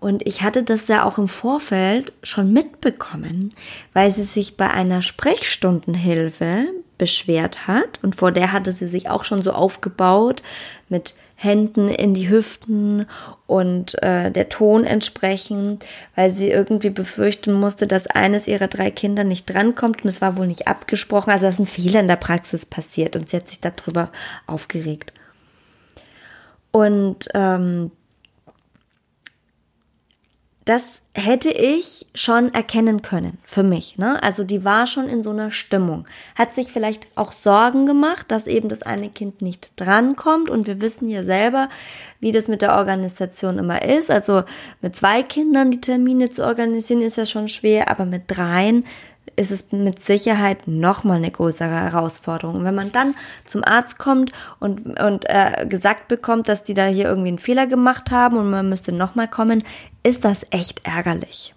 Und 0.00 0.26
ich 0.26 0.42
hatte 0.42 0.64
das 0.64 0.88
ja 0.88 1.04
auch 1.04 1.16
im 1.16 1.28
Vorfeld 1.28 2.12
schon 2.24 2.52
mitbekommen, 2.52 3.54
weil 3.92 4.10
sie 4.10 4.24
sich 4.24 4.56
bei 4.56 4.68
einer 4.68 5.00
Sprechstundenhilfe 5.00 6.64
beschwert 6.98 7.68
hat. 7.68 8.00
Und 8.02 8.16
vor 8.16 8.32
der 8.32 8.50
hatte 8.50 8.72
sie 8.72 8.88
sich 8.88 9.08
auch 9.08 9.22
schon 9.22 9.42
so 9.42 9.52
aufgebaut 9.52 10.42
mit 10.88 11.14
Händen 11.42 11.88
in 11.88 12.14
die 12.14 12.28
Hüften 12.28 13.06
und 13.46 14.00
äh, 14.02 14.30
der 14.30 14.48
Ton 14.48 14.84
entsprechend, 14.84 15.84
weil 16.14 16.30
sie 16.30 16.50
irgendwie 16.50 16.90
befürchten 16.90 17.52
musste, 17.52 17.86
dass 17.86 18.06
eines 18.06 18.46
ihrer 18.46 18.68
drei 18.68 18.90
Kinder 18.90 19.24
nicht 19.24 19.46
drankommt 19.46 20.02
und 20.02 20.08
es 20.08 20.20
war 20.20 20.36
wohl 20.36 20.46
nicht 20.46 20.68
abgesprochen. 20.68 21.30
Also 21.30 21.46
dass 21.46 21.58
ein 21.58 21.66
Fehler 21.66 22.00
in 22.00 22.08
der 22.08 22.16
Praxis 22.16 22.64
passiert 22.64 23.16
und 23.16 23.28
sie 23.28 23.38
hat 23.38 23.48
sich 23.48 23.60
darüber 23.60 24.12
aufgeregt. 24.46 25.12
Und 26.70 27.28
ähm, 27.34 27.90
das 30.64 31.00
hätte 31.14 31.50
ich 31.50 32.06
schon 32.14 32.54
erkennen 32.54 33.02
können 33.02 33.38
für 33.44 33.62
mich. 33.62 33.98
Ne? 33.98 34.22
Also 34.22 34.44
die 34.44 34.64
war 34.64 34.86
schon 34.86 35.08
in 35.08 35.22
so 35.22 35.30
einer 35.30 35.50
Stimmung. 35.50 36.06
Hat 36.36 36.54
sich 36.54 36.68
vielleicht 36.68 37.06
auch 37.16 37.32
Sorgen 37.32 37.84
gemacht, 37.84 38.26
dass 38.28 38.46
eben 38.46 38.68
das 38.68 38.82
eine 38.82 39.10
Kind 39.10 39.42
nicht 39.42 39.72
drankommt. 39.76 40.48
Und 40.48 40.66
wir 40.66 40.80
wissen 40.80 41.08
ja 41.08 41.24
selber, 41.24 41.68
wie 42.20 42.32
das 42.32 42.48
mit 42.48 42.62
der 42.62 42.76
Organisation 42.76 43.58
immer 43.58 43.82
ist. 43.82 44.10
Also 44.10 44.44
mit 44.80 44.94
zwei 44.94 45.22
Kindern 45.22 45.70
die 45.70 45.80
Termine 45.80 46.30
zu 46.30 46.44
organisieren 46.44 47.02
ist 47.02 47.16
ja 47.16 47.26
schon 47.26 47.48
schwer, 47.48 47.90
aber 47.90 48.06
mit 48.06 48.24
dreien 48.28 48.84
ist 49.36 49.50
es 49.50 49.72
mit 49.72 50.02
Sicherheit 50.02 50.66
nochmal 50.66 51.16
eine 51.16 51.30
größere 51.30 51.70
Herausforderung. 51.70 52.56
Und 52.56 52.64
wenn 52.64 52.74
man 52.74 52.92
dann 52.92 53.14
zum 53.46 53.64
Arzt 53.64 53.98
kommt 53.98 54.32
und, 54.60 55.00
und 55.00 55.24
äh, 55.28 55.66
gesagt 55.66 56.08
bekommt, 56.08 56.48
dass 56.48 56.64
die 56.64 56.74
da 56.74 56.86
hier 56.86 57.06
irgendwie 57.06 57.28
einen 57.28 57.38
Fehler 57.38 57.66
gemacht 57.66 58.10
haben 58.10 58.36
und 58.36 58.50
man 58.50 58.68
müsste 58.68 58.92
nochmal 58.92 59.28
kommen, 59.28 59.64
ist 60.02 60.24
das 60.24 60.42
echt 60.50 60.84
ärgerlich. 60.84 61.54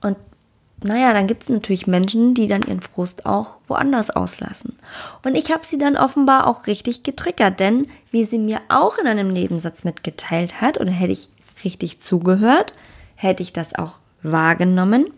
Und 0.00 0.16
naja, 0.82 1.12
dann 1.12 1.26
gibt 1.26 1.42
es 1.42 1.48
natürlich 1.50 1.86
Menschen, 1.86 2.34
die 2.34 2.46
dann 2.46 2.62
ihren 2.62 2.80
Frust 2.80 3.26
auch 3.26 3.58
woanders 3.68 4.10
auslassen. 4.10 4.78
Und 5.24 5.34
ich 5.34 5.52
habe 5.52 5.66
sie 5.66 5.76
dann 5.76 5.96
offenbar 5.96 6.46
auch 6.46 6.66
richtig 6.66 7.02
getriggert, 7.02 7.60
denn 7.60 7.86
wie 8.10 8.24
sie 8.24 8.38
mir 8.38 8.60
auch 8.68 8.96
in 8.96 9.06
einem 9.06 9.28
Nebensatz 9.28 9.84
mitgeteilt 9.84 10.60
hat, 10.60 10.80
oder 10.80 10.90
hätte 10.90 11.12
ich 11.12 11.28
richtig 11.64 12.00
zugehört, 12.00 12.74
hätte 13.14 13.42
ich 13.42 13.52
das 13.52 13.74
auch 13.74 14.00
wahrgenommen, 14.22 15.12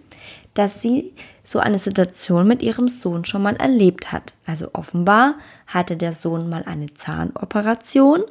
dass 0.55 0.81
sie 0.81 1.13
so 1.45 1.61
eine 1.61 1.79
Situation 1.79 2.47
mit 2.47 2.63
ihrem 2.63 2.89
Sohn 2.89 3.25
schon 3.25 3.43
mal 3.43 3.57
erlebt 3.57 4.11
hat. 4.11 4.33
Also 4.47 4.71
offenbar 4.73 5.35
hatte 5.67 5.97
der 5.97 6.13
Sohn 6.13 6.49
mal 6.49 6.65
eine 6.65 6.93
Zahnoperation 6.93 8.23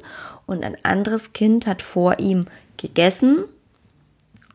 und 0.46 0.64
ein 0.64 0.76
anderes 0.84 1.32
Kind 1.32 1.66
hat 1.66 1.82
vor 1.82 2.18
ihm 2.18 2.46
gegessen 2.76 3.44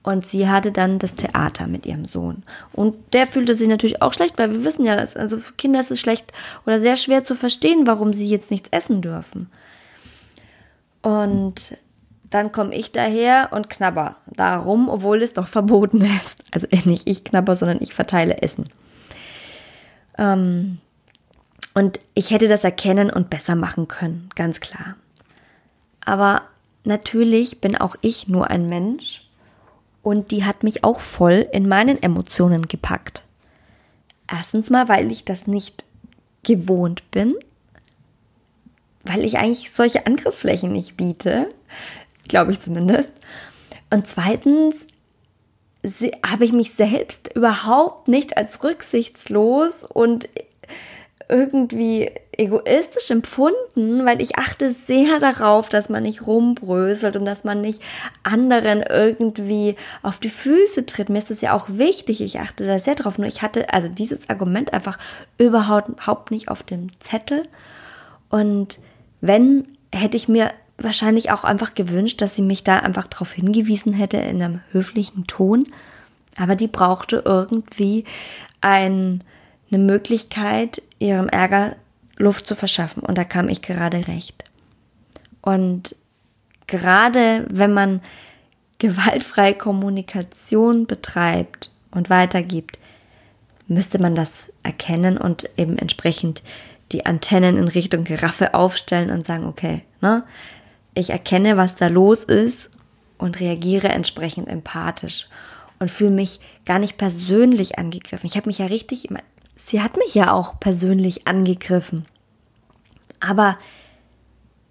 und 0.08 0.26
sie 0.26 0.48
hatte 0.48 0.72
dann 0.72 1.00
das 1.00 1.16
Theater 1.16 1.68
mit 1.68 1.86
ihrem 1.86 2.06
Sohn. 2.06 2.44
Und 2.72 2.96
der 3.14 3.28
fühlte 3.28 3.56
sich 3.56 3.68
natürlich 3.68 4.02
auch 4.02 4.14
schlecht, 4.14 4.38
weil 4.38 4.50
wir 4.54 4.64
wissen 4.64 4.86
ja, 4.86 4.96
also 4.96 5.38
für 5.38 5.52
Kinder 5.56 5.82
ist 5.82 5.92
es 5.92 6.00
schlecht 6.00 6.32
oder 6.66 6.80
sehr 6.80 6.96
schwer 6.96 7.26
zu 7.26 7.36
verstehen, 7.36 7.86
warum 7.86 8.14
sie 8.14 8.26
jetzt 8.26 8.50
nichts 8.50 8.70
essen 8.72 9.02
dürfen. 9.02 9.52
Und 11.02 11.78
dann 12.30 12.54
komme 12.54 12.74
ich 12.74 12.94
daher 12.94 13.50
und 13.52 13.70
knabber 13.70 14.16
darum, 14.28 14.88
obwohl 14.88 15.22
es 15.22 15.34
doch 15.34 15.50
verboten 15.50 16.00
ist. 16.00 16.42
Also 16.52 16.68
nicht 16.86 17.06
ich 17.06 17.26
knabber, 17.26 17.58
sondern 17.58 17.82
ich 17.82 17.94
verteile 17.94 18.42
Essen. 18.42 18.70
Ähm, 20.18 20.78
und 21.74 22.00
ich 22.14 22.32
hätte 22.32 22.48
das 22.48 22.64
erkennen 22.64 23.10
und 23.10 23.30
besser 23.30 23.56
machen 23.56 23.90
können, 23.90 24.30
ganz 24.36 24.62
klar. 24.62 24.96
Aber 26.06 26.44
natürlich 26.86 27.60
bin 27.60 27.76
auch 27.76 27.98
ich 28.00 28.30
nur 28.30 28.50
ein 28.50 28.70
Mensch 28.70 29.27
und 30.02 30.32
die 30.32 30.46
hat 30.46 30.64
mich 30.64 30.84
auch 30.84 31.02
voll 31.02 31.48
in 31.52 31.68
meinen 31.68 32.02
Emotionen 32.02 32.68
gepackt. 32.68 33.24
Erstens 34.30 34.70
mal, 34.70 34.90
weil 34.90 35.12
ich 35.12 35.26
das 35.26 35.48
nicht 35.48 35.84
gewohnt 36.44 37.10
bin, 37.12 37.36
weil 39.04 39.24
ich 39.26 39.38
eigentlich 39.38 39.72
solche 39.72 40.06
Angriffsflächen 40.06 40.72
nicht 40.72 40.98
biete 40.98 41.50
glaube 42.28 42.52
ich 42.52 42.60
zumindest. 42.60 43.14
Und 43.90 44.08
zweitens 44.08 44.88
habe 46.26 46.44
ich 46.44 46.52
mich 46.52 46.74
selbst 46.74 47.34
überhaupt 47.36 48.08
nicht 48.08 48.36
als 48.36 48.64
rücksichtslos 48.64 49.84
und 49.84 50.28
irgendwie 51.30 52.10
egoistisch 52.32 53.12
empfunden, 53.12 54.06
weil 54.06 54.22
ich 54.22 54.38
achte 54.38 54.72
sehr 54.72 55.20
darauf, 55.20 55.70
dass 55.70 55.90
man 55.90 56.04
nicht 56.04 56.26
rumbröselt 56.26 57.16
und 57.16 57.26
dass 57.26 57.44
man 57.44 57.62
nicht 57.62 57.82
anderen 58.24 58.82
irgendwie 58.82 59.76
auf 60.04 60.20
die 60.20 60.30
Füße 60.30 60.86
tritt. 60.86 61.10
Mir 61.10 61.18
ist 61.18 61.30
das 61.30 61.42
ja 61.42 61.54
auch 61.54 61.68
wichtig. 61.70 62.22
Ich 62.22 62.40
achte 62.40 62.66
da 62.66 62.80
sehr 62.80 62.96
drauf. 62.96 63.18
Nur 63.18 63.28
ich 63.28 63.42
hatte 63.42 63.74
also 63.74 63.90
dieses 63.90 64.30
Argument 64.30 64.72
einfach 64.74 64.98
überhaupt 65.38 66.32
nicht 66.32 66.48
auf 66.50 66.64
dem 66.64 66.88
Zettel. 67.00 67.44
Und 68.30 68.80
wenn 69.20 69.68
hätte 69.94 70.18
ich 70.18 70.28
mir 70.28 70.52
wahrscheinlich 70.78 71.32
auch 71.32 71.44
einfach 71.44 71.74
gewünscht, 71.74 72.22
dass 72.22 72.36
sie 72.36 72.42
mich 72.42 72.64
da 72.64 72.80
einfach 72.80 73.08
darauf 73.08 73.32
hingewiesen 73.32 73.94
hätte 73.94 74.18
in 74.18 74.42
einem 74.42 74.62
höflichen 74.72 75.26
Ton. 75.28 75.66
Aber 76.38 76.56
die 76.56 76.68
brauchte 76.68 77.24
irgendwie 77.26 78.04
ein, 78.62 79.24
eine 79.72 79.84
Möglichkeit, 79.84 80.84
ihrem 81.00 81.30
Ärger 81.30 81.76
Luft 82.18 82.48
zu 82.48 82.56
verschaffen. 82.56 83.04
Und 83.04 83.18
da 83.18 83.24
kam 83.24 83.50
ich 83.50 83.62
gerade 83.62 84.08
recht. 84.08 84.44
Und 85.42 85.96
gerade 86.66 87.46
wenn 87.50 87.74
man 87.74 88.02
gewaltfreie 88.80 89.56
Kommunikation 89.56 90.86
betreibt 90.86 91.72
und 91.92 92.10
weitergibt, 92.10 92.78
müsste 93.68 94.00
man 94.00 94.16
das 94.16 94.46
erkennen 94.64 95.18
und 95.18 95.50
eben 95.58 95.78
entsprechend 95.78 96.44
die 96.92 97.06
Antennen 97.06 97.58
in 97.58 97.68
Richtung 97.68 98.04
Giraffe 98.04 98.54
aufstellen 98.54 99.10
und 99.10 99.26
sagen, 99.26 99.46
okay, 99.46 99.82
ne, 100.02 100.24
ich 100.94 101.10
erkenne, 101.10 101.58
was 101.58 101.76
da 101.76 101.88
los 101.88 102.24
ist 102.24 102.72
und 103.18 103.40
reagiere 103.40 103.90
entsprechend 103.90 104.48
empathisch 104.48 105.28
und 105.80 105.92
fühle 105.92 106.12
mich 106.12 106.40
gar 106.66 106.80
nicht 106.80 106.98
persönlich 106.98 107.78
angegriffen. 107.78 108.26
Ich 108.26 108.38
habe 108.38 108.48
mich 108.48 108.60
ja 108.60 108.68
richtig, 108.68 109.10
sie 109.58 109.82
hat 109.82 109.98
mich 109.98 110.14
ja 110.16 110.32
auch 110.32 110.60
persönlich 110.60 111.28
angegriffen. 111.28 112.06
Aber 113.20 113.58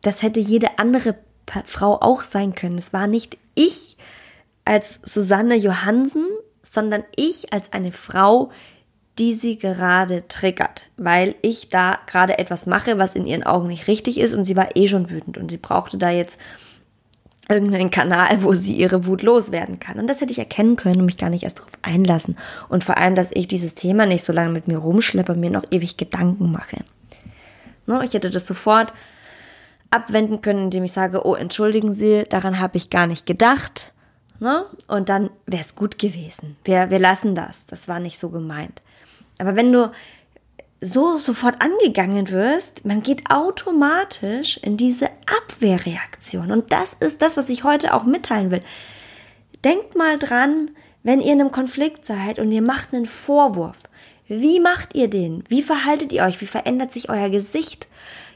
das 0.02 0.22
hätte 0.22 0.40
jede 0.40 0.78
andere 0.78 1.16
Frau 1.64 2.00
auch 2.00 2.22
sein 2.22 2.54
können. 2.54 2.78
Es 2.78 2.92
war 2.92 3.06
nicht 3.06 3.38
ich 3.54 3.96
als 4.64 5.00
Susanne 5.02 5.56
Johansen, 5.56 6.26
sondern 6.62 7.04
ich 7.16 7.52
als 7.52 7.72
eine 7.72 7.92
Frau, 7.92 8.50
die 9.18 9.34
sie 9.34 9.56
gerade 9.56 10.28
triggert, 10.28 10.84
weil 10.96 11.34
ich 11.40 11.70
da 11.70 11.98
gerade 12.06 12.38
etwas 12.38 12.66
mache, 12.66 12.98
was 12.98 13.14
in 13.14 13.24
ihren 13.26 13.44
Augen 13.44 13.68
nicht 13.68 13.88
richtig 13.88 14.18
ist 14.18 14.34
und 14.34 14.44
sie 14.44 14.56
war 14.56 14.76
eh 14.76 14.88
schon 14.88 15.10
wütend 15.10 15.38
und 15.38 15.50
sie 15.50 15.56
brauchte 15.56 15.96
da 15.96 16.10
jetzt 16.10 16.38
irgendeinen 17.48 17.90
Kanal, 17.90 18.42
wo 18.42 18.52
sie 18.52 18.74
ihre 18.74 19.06
Wut 19.06 19.22
loswerden 19.22 19.78
kann. 19.78 19.98
Und 19.98 20.08
das 20.08 20.20
hätte 20.20 20.32
ich 20.32 20.38
erkennen 20.38 20.76
können 20.76 21.00
und 21.00 21.06
mich 21.06 21.18
gar 21.18 21.30
nicht 21.30 21.44
erst 21.44 21.58
darauf 21.58 21.72
einlassen. 21.82 22.36
Und 22.68 22.84
vor 22.84 22.96
allem, 22.96 23.14
dass 23.14 23.28
ich 23.32 23.46
dieses 23.46 23.74
Thema 23.74 24.06
nicht 24.06 24.24
so 24.24 24.32
lange 24.32 24.50
mit 24.50 24.66
mir 24.66 24.78
rumschleppe 24.78 25.32
und 25.32 25.40
mir 25.40 25.50
noch 25.50 25.64
ewig 25.70 25.96
Gedanken 25.96 26.50
mache. 26.50 26.78
Ne, 27.86 28.02
ich 28.04 28.14
hätte 28.14 28.30
das 28.30 28.46
sofort 28.46 28.92
abwenden 29.90 30.40
können, 30.40 30.64
indem 30.64 30.84
ich 30.84 30.92
sage, 30.92 31.24
oh, 31.24 31.34
entschuldigen 31.34 31.94
Sie, 31.94 32.24
daran 32.28 32.58
habe 32.58 32.76
ich 32.76 32.90
gar 32.90 33.06
nicht 33.06 33.26
gedacht. 33.26 33.92
Ne? 34.40 34.66
Und 34.88 35.08
dann 35.08 35.30
wäre 35.46 35.62
es 35.62 35.76
gut 35.76 35.98
gewesen. 35.98 36.56
Wir, 36.64 36.90
wir 36.90 36.98
lassen 36.98 37.34
das. 37.34 37.66
Das 37.66 37.86
war 37.86 38.00
nicht 38.00 38.18
so 38.18 38.30
gemeint. 38.30 38.82
Aber 39.38 39.54
wenn 39.54 39.72
du 39.72 39.90
so 40.86 41.18
sofort 41.18 41.60
angegangen 41.60 42.30
wirst, 42.30 42.84
man 42.84 43.02
geht 43.02 43.30
automatisch 43.30 44.56
in 44.58 44.76
diese 44.76 45.08
Abwehrreaktion. 45.26 46.52
Und 46.52 46.72
das 46.72 46.94
ist 47.00 47.22
das, 47.22 47.36
was 47.36 47.48
ich 47.48 47.64
heute 47.64 47.92
auch 47.92 48.04
mitteilen 48.04 48.50
will. 48.50 48.62
Denkt 49.64 49.96
mal 49.96 50.18
dran, 50.18 50.70
wenn 51.02 51.20
ihr 51.20 51.32
in 51.32 51.40
einem 51.40 51.50
Konflikt 51.50 52.06
seid 52.06 52.38
und 52.38 52.52
ihr 52.52 52.62
macht 52.62 52.94
einen 52.94 53.06
Vorwurf. 53.06 53.78
Wie 54.28 54.60
macht 54.60 54.94
ihr 54.94 55.08
den? 55.08 55.44
Wie 55.48 55.62
verhaltet 55.62 56.12
ihr 56.12 56.24
euch? 56.24 56.40
Wie 56.40 56.46
verändert 56.46 56.92
sich 56.92 57.10
euer 57.10 57.30
Gesicht? 57.30 57.88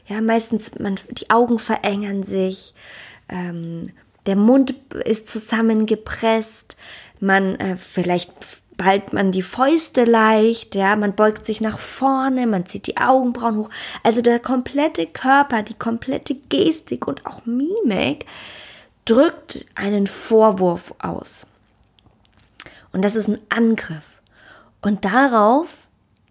Ja, 0.07 0.21
meistens, 0.21 0.77
man, 0.79 0.99
die 1.09 1.29
Augen 1.29 1.59
verengern 1.59 2.23
sich, 2.23 2.73
ähm, 3.29 3.91
der 4.25 4.35
Mund 4.35 4.75
ist 5.05 5.27
zusammengepresst, 5.27 6.75
man 7.19 7.55
äh, 7.55 7.77
vielleicht 7.77 8.31
ballt 8.81 9.13
man 9.13 9.31
die 9.31 9.43
Fäuste 9.43 10.05
leicht, 10.05 10.73
ja, 10.73 10.95
man 10.95 11.13
beugt 11.13 11.45
sich 11.45 11.61
nach 11.61 11.77
vorne, 11.77 12.47
man 12.47 12.65
zieht 12.65 12.87
die 12.87 12.97
Augenbrauen 12.97 13.57
hoch. 13.57 13.69
Also 14.01 14.23
der 14.23 14.39
komplette 14.39 15.05
Körper, 15.05 15.61
die 15.61 15.75
komplette 15.75 16.33
Gestik 16.33 17.07
und 17.07 17.27
auch 17.27 17.45
Mimik 17.45 18.25
drückt 19.05 19.67
einen 19.75 20.07
Vorwurf 20.07 20.95
aus. 20.97 21.45
Und 22.91 23.03
das 23.03 23.15
ist 23.15 23.27
ein 23.27 23.37
Angriff. 23.49 24.07
Und 24.81 25.05
darauf 25.05 25.77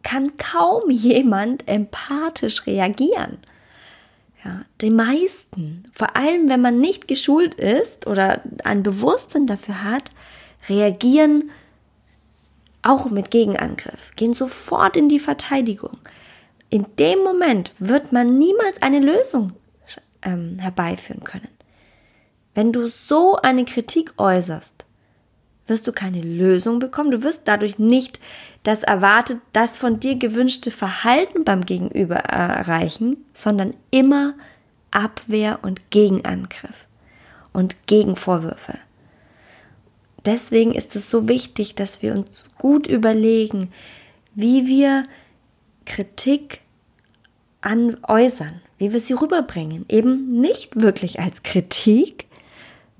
kann 0.02 0.36
kaum 0.36 0.90
jemand 0.90 1.68
empathisch 1.68 2.66
reagieren. 2.66 3.38
Ja, 4.44 4.62
die 4.80 4.90
meisten, 4.90 5.84
vor 5.92 6.16
allem 6.16 6.48
wenn 6.48 6.62
man 6.62 6.80
nicht 6.80 7.06
geschult 7.06 7.54
ist 7.54 8.08
oder 8.08 8.42
ein 8.64 8.82
Bewusstsein 8.82 9.46
dafür 9.46 9.84
hat, 9.84 10.10
reagieren 10.68 11.50
auch 12.82 13.10
mit 13.10 13.30
Gegenangriff, 13.30 14.12
gehen 14.16 14.32
sofort 14.32 14.96
in 14.96 15.08
die 15.08 15.20
Verteidigung. 15.20 15.98
In 16.70 16.86
dem 16.98 17.20
Moment 17.20 17.74
wird 17.78 18.12
man 18.12 18.38
niemals 18.38 18.80
eine 18.80 19.00
Lösung 19.00 19.52
ähm, 20.22 20.58
herbeiführen 20.58 21.24
können. 21.24 21.48
Wenn 22.54 22.72
du 22.72 22.88
so 22.88 23.36
eine 23.36 23.64
Kritik 23.64 24.14
äußerst, 24.16 24.84
wirst 25.66 25.86
du 25.86 25.92
keine 25.92 26.20
Lösung 26.20 26.80
bekommen. 26.80 27.10
Du 27.10 27.22
wirst 27.22 27.46
dadurch 27.46 27.78
nicht 27.78 28.20
das 28.64 28.82
erwartet, 28.82 29.38
das 29.52 29.78
von 29.78 30.00
dir 30.00 30.16
gewünschte 30.16 30.70
Verhalten 30.70 31.44
beim 31.44 31.64
Gegenüber 31.64 32.16
erreichen, 32.16 33.24
sondern 33.32 33.74
immer 33.90 34.34
Abwehr 34.90 35.60
und 35.62 35.90
Gegenangriff 35.90 36.86
und 37.52 37.86
Gegenvorwürfe. 37.86 38.78
Deswegen 40.24 40.72
ist 40.72 40.96
es 40.96 41.10
so 41.10 41.28
wichtig, 41.28 41.74
dass 41.74 42.02
wir 42.02 42.14
uns 42.14 42.44
gut 42.58 42.86
überlegen, 42.86 43.72
wie 44.34 44.66
wir 44.66 45.04
Kritik 45.84 46.60
an 47.60 47.98
äußern, 48.06 48.60
wie 48.78 48.92
wir 48.92 49.00
sie 49.00 49.14
rüberbringen. 49.14 49.84
Eben 49.88 50.28
nicht 50.40 50.80
wirklich 50.80 51.20
als 51.20 51.42
Kritik, 51.42 52.26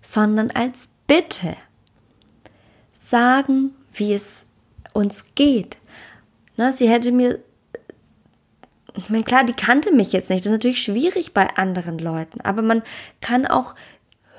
sondern 0.03 0.51
als 0.51 0.89
Bitte. 1.07 1.57
Sagen, 2.99 3.75
wie 3.93 4.15
es 4.15 4.45
uns 4.93 5.25
geht. 5.35 5.77
Na, 6.57 6.73
sie 6.73 6.89
hätte 6.89 7.11
mir, 7.11 7.41
ich 8.97 9.11
meine, 9.11 9.25
klar, 9.25 9.45
die 9.45 9.55
kannte 9.55 9.93
mich 9.93 10.13
jetzt 10.13 10.31
nicht. 10.31 10.45
Das 10.45 10.53
ist 10.53 10.53
natürlich 10.53 10.83
schwierig 10.83 11.33
bei 11.33 11.49
anderen 11.57 11.99
Leuten, 11.99 12.41
aber 12.43 12.63
man 12.63 12.83
kann 13.21 13.47
auch 13.47 13.75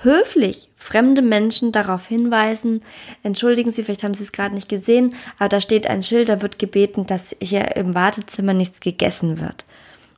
höflich 0.03 0.69
fremde 0.75 1.21
Menschen 1.21 1.71
darauf 1.71 2.07
hinweisen, 2.07 2.81
entschuldigen 3.23 3.71
Sie, 3.71 3.83
vielleicht 3.83 4.03
haben 4.03 4.13
Sie 4.13 4.23
es 4.23 4.31
gerade 4.31 4.55
nicht 4.55 4.69
gesehen, 4.69 5.15
aber 5.37 5.49
da 5.49 5.59
steht 5.59 5.87
ein 5.87 6.03
Schild, 6.03 6.29
da 6.29 6.41
wird 6.41 6.59
gebeten, 6.59 7.05
dass 7.05 7.35
hier 7.41 7.75
im 7.75 7.93
Wartezimmer 7.93 8.53
nichts 8.53 8.79
gegessen 8.79 9.39
wird. 9.39 9.65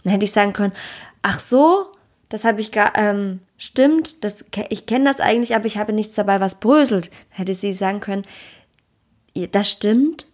Dann 0.04 0.14
hätte 0.14 0.26
ich 0.26 0.32
sagen 0.32 0.54
können, 0.54 0.74
ach 1.22 1.40
so, 1.40 1.88
das 2.30 2.46
habe 2.46 2.62
ich 2.62 2.72
gar, 2.72 2.98
ähm, 2.98 3.42
stimmt, 3.58 4.24
das, 4.24 4.46
ich 4.70 4.86
kenne 4.86 5.06
das 5.06 5.20
eigentlich, 5.20 5.56
aber 5.56 5.66
ich 5.66 5.78
habe 5.78 5.94
nichts 5.94 6.16
dabei, 6.16 6.40
was 6.40 6.56
bröselt. 6.56 7.08
Dann 7.30 7.38
hätte 7.38 7.56
sie 7.56 7.74
sagen 7.74 8.00
können, 8.00 8.26
das 9.52 9.70
stimmt, 9.70 10.28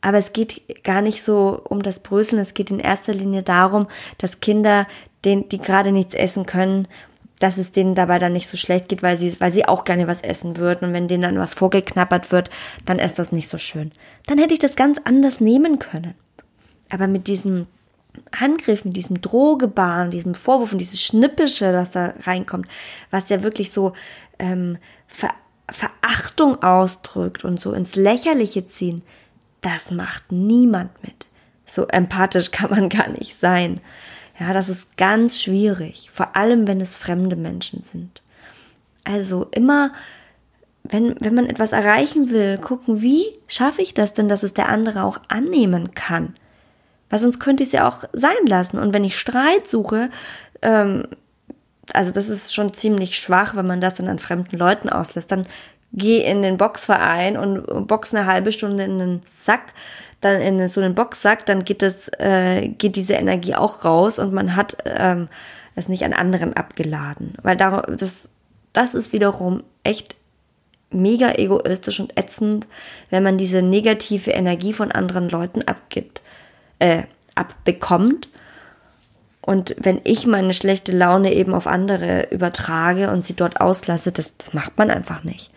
aber 0.00 0.18
es 0.18 0.32
geht 0.32 0.84
gar 0.84 1.02
nicht 1.02 1.22
so 1.22 1.60
um 1.68 1.82
das 1.82 2.00
Bröseln, 2.00 2.40
es 2.40 2.54
geht 2.54 2.70
in 2.70 2.78
erster 2.78 3.12
Linie 3.12 3.42
darum, 3.42 3.88
dass 4.18 4.40
Kinder, 4.40 4.86
den, 5.24 5.48
die 5.48 5.58
gerade 5.58 5.92
nichts 5.92 6.14
essen 6.14 6.46
können, 6.46 6.86
dass 7.38 7.56
es 7.56 7.72
denen 7.72 7.94
dabei 7.94 8.18
dann 8.18 8.32
nicht 8.32 8.48
so 8.48 8.56
schlecht 8.56 8.88
geht, 8.88 9.02
weil 9.02 9.16
sie, 9.16 9.40
weil 9.40 9.52
sie 9.52 9.66
auch 9.66 9.84
gerne 9.84 10.06
was 10.06 10.22
essen 10.22 10.56
würden. 10.56 10.86
Und 10.86 10.92
wenn 10.92 11.08
denen 11.08 11.22
dann 11.22 11.38
was 11.38 11.54
vorgeknappert 11.54 12.32
wird, 12.32 12.50
dann 12.84 12.98
ist 12.98 13.18
das 13.18 13.32
nicht 13.32 13.48
so 13.48 13.58
schön. 13.58 13.92
Dann 14.26 14.38
hätte 14.38 14.54
ich 14.54 14.60
das 14.60 14.76
ganz 14.76 14.98
anders 15.04 15.40
nehmen 15.40 15.78
können. 15.78 16.14
Aber 16.90 17.06
mit 17.06 17.26
diesem 17.26 17.66
Handgriff, 18.34 18.84
mit 18.84 18.96
diesem 18.96 19.20
Drohgebaren, 19.20 20.10
diesem 20.10 20.34
Vorwurf 20.34 20.72
und 20.72 20.78
dieses 20.78 21.02
Schnippische, 21.02 21.72
was 21.72 21.92
da 21.92 22.14
reinkommt, 22.24 22.66
was 23.10 23.28
ja 23.28 23.42
wirklich 23.42 23.70
so 23.70 23.92
ähm, 24.38 24.78
Ver 25.06 25.30
Verachtung 25.70 26.62
ausdrückt 26.62 27.44
und 27.44 27.60
so 27.60 27.72
ins 27.74 27.94
Lächerliche 27.94 28.66
ziehen, 28.66 29.02
das 29.60 29.90
macht 29.90 30.32
niemand 30.32 30.90
mit. 31.02 31.26
So 31.66 31.86
empathisch 31.86 32.50
kann 32.52 32.70
man 32.70 32.88
gar 32.88 33.08
nicht 33.10 33.36
sein. 33.36 33.80
Ja, 34.38 34.52
das 34.52 34.68
ist 34.68 34.96
ganz 34.96 35.40
schwierig, 35.40 36.10
vor 36.12 36.36
allem 36.36 36.68
wenn 36.68 36.80
es 36.80 36.94
fremde 36.94 37.36
Menschen 37.36 37.82
sind. 37.82 38.22
Also 39.04 39.48
immer, 39.50 39.92
wenn, 40.84 41.16
wenn 41.20 41.34
man 41.34 41.46
etwas 41.46 41.72
erreichen 41.72 42.30
will, 42.30 42.58
gucken, 42.58 43.02
wie 43.02 43.24
schaffe 43.48 43.82
ich 43.82 43.94
das 43.94 44.14
denn, 44.14 44.28
dass 44.28 44.42
es 44.42 44.54
der 44.54 44.68
andere 44.68 45.02
auch 45.02 45.18
annehmen 45.28 45.94
kann? 45.94 46.36
Weil 47.10 47.18
sonst 47.18 47.40
könnte 47.40 47.62
ich 47.62 47.70
es 47.70 47.72
ja 47.72 47.88
auch 47.88 48.04
sein 48.12 48.46
lassen. 48.46 48.78
Und 48.78 48.92
wenn 48.94 49.04
ich 49.04 49.18
Streit 49.18 49.66
suche, 49.66 50.10
ähm, 50.62 51.08
also 51.92 52.12
das 52.12 52.28
ist 52.28 52.54
schon 52.54 52.74
ziemlich 52.74 53.16
schwach, 53.16 53.56
wenn 53.56 53.66
man 53.66 53.80
das 53.80 53.94
dann 53.94 54.08
an 54.08 54.18
fremden 54.18 54.56
Leuten 54.56 54.88
auslässt, 54.88 55.32
dann 55.32 55.46
geh 55.92 56.18
in 56.20 56.42
den 56.42 56.58
Boxverein 56.58 57.36
und 57.36 57.86
box 57.86 58.14
eine 58.14 58.26
halbe 58.26 58.52
Stunde 58.52 58.84
in 58.84 58.98
den 58.98 59.22
Sack, 59.24 59.72
dann 60.20 60.40
in 60.40 60.68
so 60.68 60.80
einen 60.80 60.94
Boxsack, 60.94 61.46
dann 61.46 61.64
geht 61.64 61.82
das, 61.82 62.08
äh, 62.18 62.68
geht 62.68 62.96
diese 62.96 63.14
Energie 63.14 63.54
auch 63.54 63.84
raus 63.84 64.18
und 64.18 64.32
man 64.32 64.56
hat 64.56 64.76
ähm, 64.84 65.28
es 65.76 65.88
nicht 65.88 66.04
an 66.04 66.12
anderen 66.12 66.54
abgeladen. 66.54 67.34
Weil 67.42 67.56
da, 67.56 67.82
das, 67.82 68.28
das 68.72 68.94
ist 68.94 69.12
wiederum 69.12 69.62
echt 69.84 70.16
mega 70.90 71.32
egoistisch 71.34 72.00
und 72.00 72.18
ätzend, 72.18 72.66
wenn 73.10 73.22
man 73.22 73.38
diese 73.38 73.62
negative 73.62 74.30
Energie 74.30 74.72
von 74.72 74.90
anderen 74.90 75.28
Leuten 75.28 75.62
abgibt, 75.62 76.22
äh, 76.78 77.02
abbekommt. 77.34 78.28
Und 79.40 79.76
wenn 79.78 80.00
ich 80.04 80.26
meine 80.26 80.52
schlechte 80.52 80.92
Laune 80.92 81.32
eben 81.32 81.54
auf 81.54 81.66
andere 81.66 82.28
übertrage 82.30 83.10
und 83.10 83.24
sie 83.24 83.34
dort 83.34 83.60
auslasse, 83.60 84.12
das, 84.12 84.36
das 84.36 84.52
macht 84.52 84.76
man 84.78 84.90
einfach 84.90 85.24
nicht. 85.24 85.50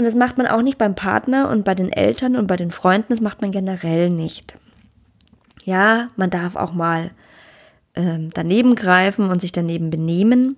Und 0.00 0.06
das 0.06 0.14
macht 0.14 0.38
man 0.38 0.46
auch 0.46 0.62
nicht 0.62 0.78
beim 0.78 0.94
Partner 0.94 1.50
und 1.50 1.62
bei 1.62 1.74
den 1.74 1.92
Eltern 1.92 2.34
und 2.34 2.46
bei 2.46 2.56
den 2.56 2.70
Freunden, 2.70 3.08
das 3.10 3.20
macht 3.20 3.42
man 3.42 3.52
generell 3.52 4.08
nicht. 4.08 4.56
Ja, 5.62 6.08
man 6.16 6.30
darf 6.30 6.56
auch 6.56 6.72
mal 6.72 7.10
ähm, 7.94 8.30
daneben 8.32 8.76
greifen 8.76 9.28
und 9.28 9.42
sich 9.42 9.52
daneben 9.52 9.90
benehmen, 9.90 10.56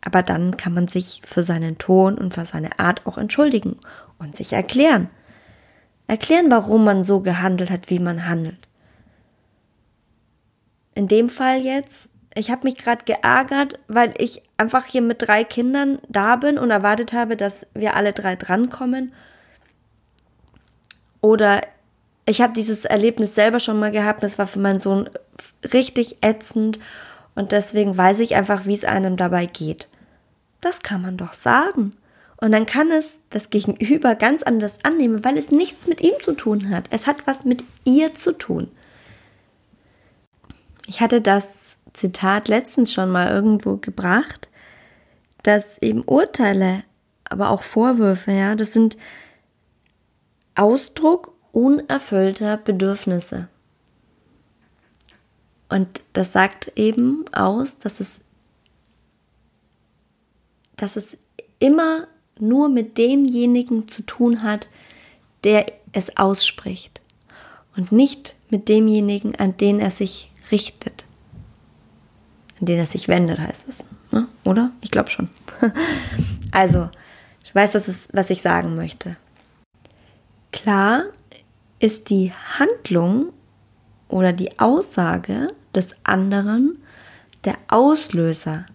aber 0.00 0.24
dann 0.24 0.56
kann 0.56 0.74
man 0.74 0.88
sich 0.88 1.22
für 1.24 1.44
seinen 1.44 1.78
Ton 1.78 2.18
und 2.18 2.34
für 2.34 2.44
seine 2.44 2.80
Art 2.80 3.06
auch 3.06 3.18
entschuldigen 3.18 3.76
und 4.18 4.34
sich 4.34 4.52
erklären. 4.52 5.08
Erklären, 6.08 6.50
warum 6.50 6.82
man 6.82 7.04
so 7.04 7.20
gehandelt 7.20 7.70
hat, 7.70 7.88
wie 7.88 8.00
man 8.00 8.26
handelt. 8.26 8.66
In 10.96 11.06
dem 11.06 11.28
Fall 11.28 11.60
jetzt 11.60 12.08
ich 12.34 12.50
habe 12.50 12.64
mich 12.64 12.76
gerade 12.76 13.04
geärgert, 13.04 13.78
weil 13.88 14.14
ich 14.18 14.42
einfach 14.56 14.86
hier 14.86 15.02
mit 15.02 15.22
drei 15.22 15.44
Kindern 15.44 15.98
da 16.08 16.36
bin 16.36 16.58
und 16.58 16.70
erwartet 16.70 17.12
habe, 17.12 17.36
dass 17.36 17.66
wir 17.74 17.94
alle 17.94 18.12
drei 18.12 18.36
drankommen. 18.36 19.12
Oder 21.20 21.60
ich 22.24 22.40
habe 22.40 22.52
dieses 22.52 22.84
Erlebnis 22.84 23.34
selber 23.34 23.60
schon 23.60 23.78
mal 23.78 23.90
gehabt, 23.90 24.22
das 24.22 24.38
war 24.38 24.46
für 24.46 24.60
meinen 24.60 24.80
Sohn 24.80 25.10
richtig 25.72 26.18
ätzend 26.22 26.78
und 27.34 27.52
deswegen 27.52 27.96
weiß 27.96 28.20
ich 28.20 28.34
einfach, 28.34 28.66
wie 28.66 28.74
es 28.74 28.84
einem 28.84 29.16
dabei 29.16 29.46
geht. 29.46 29.88
Das 30.60 30.82
kann 30.82 31.02
man 31.02 31.16
doch 31.16 31.34
sagen. 31.34 31.92
Und 32.36 32.52
dann 32.52 32.66
kann 32.66 32.90
es 32.90 33.20
das 33.30 33.50
Gegenüber 33.50 34.14
ganz 34.14 34.42
anders 34.42 34.84
annehmen, 34.84 35.24
weil 35.24 35.38
es 35.38 35.50
nichts 35.50 35.86
mit 35.86 36.00
ihm 36.00 36.14
zu 36.24 36.32
tun 36.32 36.70
hat. 36.70 36.86
Es 36.90 37.06
hat 37.06 37.26
was 37.26 37.44
mit 37.44 37.64
ihr 37.84 38.14
zu 38.14 38.32
tun. 38.32 38.68
Ich 40.88 41.00
hatte 41.00 41.20
das 41.20 41.71
Zitat 41.92 42.48
letztens 42.48 42.92
schon 42.92 43.10
mal 43.10 43.28
irgendwo 43.28 43.76
gebracht, 43.76 44.48
dass 45.42 45.78
eben 45.78 46.02
Urteile, 46.02 46.84
aber 47.24 47.50
auch 47.50 47.62
Vorwürfe, 47.62 48.32
ja, 48.32 48.54
das 48.54 48.72
sind 48.72 48.96
Ausdruck 50.54 51.34
unerfüllter 51.52 52.56
Bedürfnisse. 52.56 53.48
Und 55.68 56.02
das 56.12 56.32
sagt 56.32 56.72
eben 56.76 57.24
aus, 57.32 57.78
dass 57.78 58.00
es, 58.00 58.20
dass 60.76 60.96
es 60.96 61.16
immer 61.58 62.06
nur 62.38 62.68
mit 62.68 62.98
demjenigen 62.98 63.88
zu 63.88 64.02
tun 64.02 64.42
hat, 64.42 64.68
der 65.44 65.66
es 65.92 66.16
ausspricht 66.16 67.00
und 67.76 67.92
nicht 67.92 68.34
mit 68.50 68.68
demjenigen, 68.68 69.34
an 69.36 69.56
den 69.56 69.80
er 69.80 69.90
sich 69.90 70.30
richtet 70.50 71.04
an 72.62 72.66
den 72.66 72.78
er 72.78 72.86
sich 72.86 73.08
wendet, 73.08 73.40
heißt 73.40 73.68
es. 73.68 73.84
Ne? 74.12 74.28
Oder? 74.44 74.70
Ich 74.80 74.92
glaube 74.92 75.10
schon. 75.10 75.28
also, 76.52 76.88
ich 77.44 77.52
weiß, 77.52 77.74
was, 77.74 77.88
es, 77.88 78.08
was 78.12 78.30
ich 78.30 78.40
sagen 78.40 78.76
möchte. 78.76 79.16
Klar 80.52 81.02
ist 81.80 82.08
die 82.08 82.32
Handlung 82.58 83.32
oder 84.08 84.32
die 84.32 84.60
Aussage 84.60 85.48
des 85.74 85.96
anderen 86.04 86.78
der 87.44 87.56
Auslöser 87.66 88.66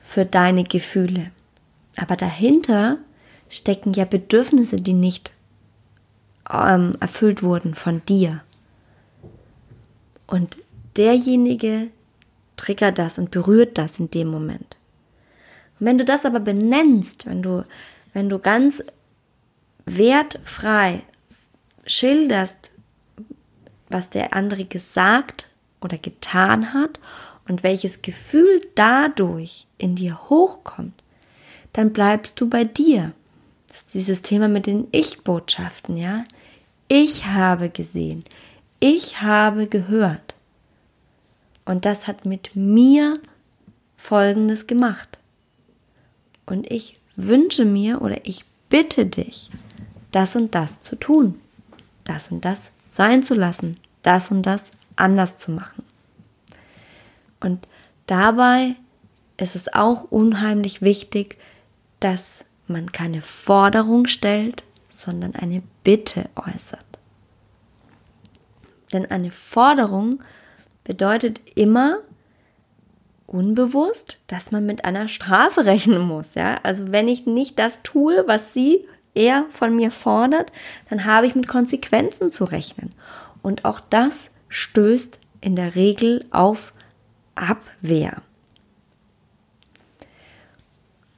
für 0.00 0.26
deine 0.26 0.64
Gefühle. 0.64 1.30
Aber 1.96 2.16
dahinter 2.16 2.98
stecken 3.48 3.94
ja 3.94 4.04
Bedürfnisse, 4.04 4.76
die 4.76 4.92
nicht 4.92 5.32
ähm, 6.52 6.92
erfüllt 7.00 7.42
wurden 7.42 7.74
von 7.74 8.04
dir. 8.04 8.42
Und 10.26 10.58
derjenige, 10.96 11.88
triggert 12.66 12.98
das 12.98 13.18
und 13.18 13.30
berührt 13.30 13.78
das 13.78 13.98
in 14.00 14.10
dem 14.10 14.28
Moment. 14.28 14.76
Und 15.78 15.86
wenn 15.86 15.98
du 15.98 16.04
das 16.04 16.24
aber 16.24 16.40
benennst, 16.40 17.26
wenn 17.26 17.42
du, 17.42 17.64
wenn 18.12 18.28
du 18.28 18.38
ganz 18.38 18.82
wertfrei 19.84 21.02
schilderst, 21.86 22.72
was 23.88 24.10
der 24.10 24.34
andere 24.34 24.64
gesagt 24.64 25.48
oder 25.80 25.96
getan 25.96 26.74
hat 26.74 26.98
und 27.46 27.62
welches 27.62 28.02
Gefühl 28.02 28.62
dadurch 28.74 29.68
in 29.78 29.94
dir 29.94 30.28
hochkommt, 30.28 31.04
dann 31.72 31.92
bleibst 31.92 32.40
du 32.40 32.48
bei 32.48 32.64
dir. 32.64 33.12
Das 33.68 33.82
ist 33.82 33.94
dieses 33.94 34.22
Thema 34.22 34.48
mit 34.48 34.66
den 34.66 34.88
Ich-Botschaften, 34.90 35.96
ja. 35.96 36.24
Ich 36.88 37.26
habe 37.26 37.68
gesehen. 37.68 38.24
Ich 38.80 39.22
habe 39.22 39.68
gehört. 39.68 40.35
Und 41.66 41.84
das 41.84 42.06
hat 42.06 42.24
mit 42.24 42.56
mir 42.56 43.20
Folgendes 43.96 44.66
gemacht. 44.66 45.18
Und 46.46 46.70
ich 46.70 46.98
wünsche 47.16 47.64
mir 47.64 48.00
oder 48.00 48.24
ich 48.24 48.44
bitte 48.68 49.04
dich, 49.04 49.50
das 50.12 50.36
und 50.36 50.54
das 50.54 50.80
zu 50.80 50.96
tun, 50.96 51.40
das 52.04 52.30
und 52.30 52.44
das 52.44 52.70
sein 52.88 53.22
zu 53.22 53.34
lassen, 53.34 53.78
das 54.02 54.30
und 54.30 54.42
das 54.42 54.70
anders 54.94 55.38
zu 55.38 55.50
machen. 55.50 55.82
Und 57.40 57.66
dabei 58.06 58.76
ist 59.36 59.56
es 59.56 59.72
auch 59.72 60.04
unheimlich 60.04 60.82
wichtig, 60.82 61.36
dass 62.00 62.44
man 62.68 62.92
keine 62.92 63.20
Forderung 63.20 64.06
stellt, 64.06 64.62
sondern 64.88 65.34
eine 65.34 65.62
Bitte 65.84 66.28
äußert. 66.36 66.84
Denn 68.92 69.10
eine 69.10 69.30
Forderung 69.30 70.22
bedeutet 70.86 71.40
immer 71.56 71.98
unbewusst, 73.26 74.18
dass 74.28 74.52
man 74.52 74.64
mit 74.66 74.84
einer 74.84 75.08
Strafe 75.08 75.64
rechnen 75.64 76.00
muss. 76.00 76.34
Ja? 76.34 76.60
Also 76.62 76.92
wenn 76.92 77.08
ich 77.08 77.26
nicht 77.26 77.58
das 77.58 77.82
tue, 77.82 78.24
was 78.26 78.54
sie, 78.54 78.86
er 79.14 79.46
von 79.50 79.74
mir 79.74 79.90
fordert, 79.90 80.52
dann 80.88 81.04
habe 81.04 81.26
ich 81.26 81.34
mit 81.34 81.48
Konsequenzen 81.48 82.30
zu 82.30 82.44
rechnen. 82.44 82.90
Und 83.42 83.64
auch 83.64 83.80
das 83.80 84.30
stößt 84.48 85.18
in 85.40 85.56
der 85.56 85.74
Regel 85.74 86.24
auf 86.30 86.72
Abwehr. 87.34 88.22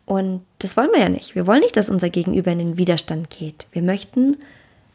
Und 0.07 0.45
das 0.61 0.77
wollen 0.77 0.93
wir 0.93 1.01
ja 1.01 1.09
nicht. 1.11 1.35
Wir 1.35 1.47
wollen 1.47 1.61
nicht, 1.61 1.77
dass 1.77 1.91
unser 1.91 2.09
Gegenüber 2.09 2.51
in 2.53 2.59
den 2.59 2.79
Widerstand 2.79 3.29
geht. 3.29 3.67
Wir 3.73 3.83
möchten, 3.83 4.39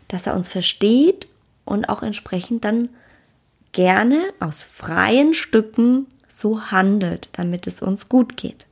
dass 0.08 0.26
er 0.26 0.36
uns 0.36 0.50
versteht 0.50 1.28
und 1.66 1.86
auch 1.90 2.02
entsprechend 2.02 2.66
dann 2.66 2.90
gerne 3.74 4.34
aus 4.40 4.64
freien 4.64 5.34
Stücken 5.34 6.08
so 6.28 6.72
handelt, 6.72 7.30
damit 7.34 7.68
es 7.68 7.82
uns 7.82 8.08
gut 8.10 8.38
geht. 8.38 8.66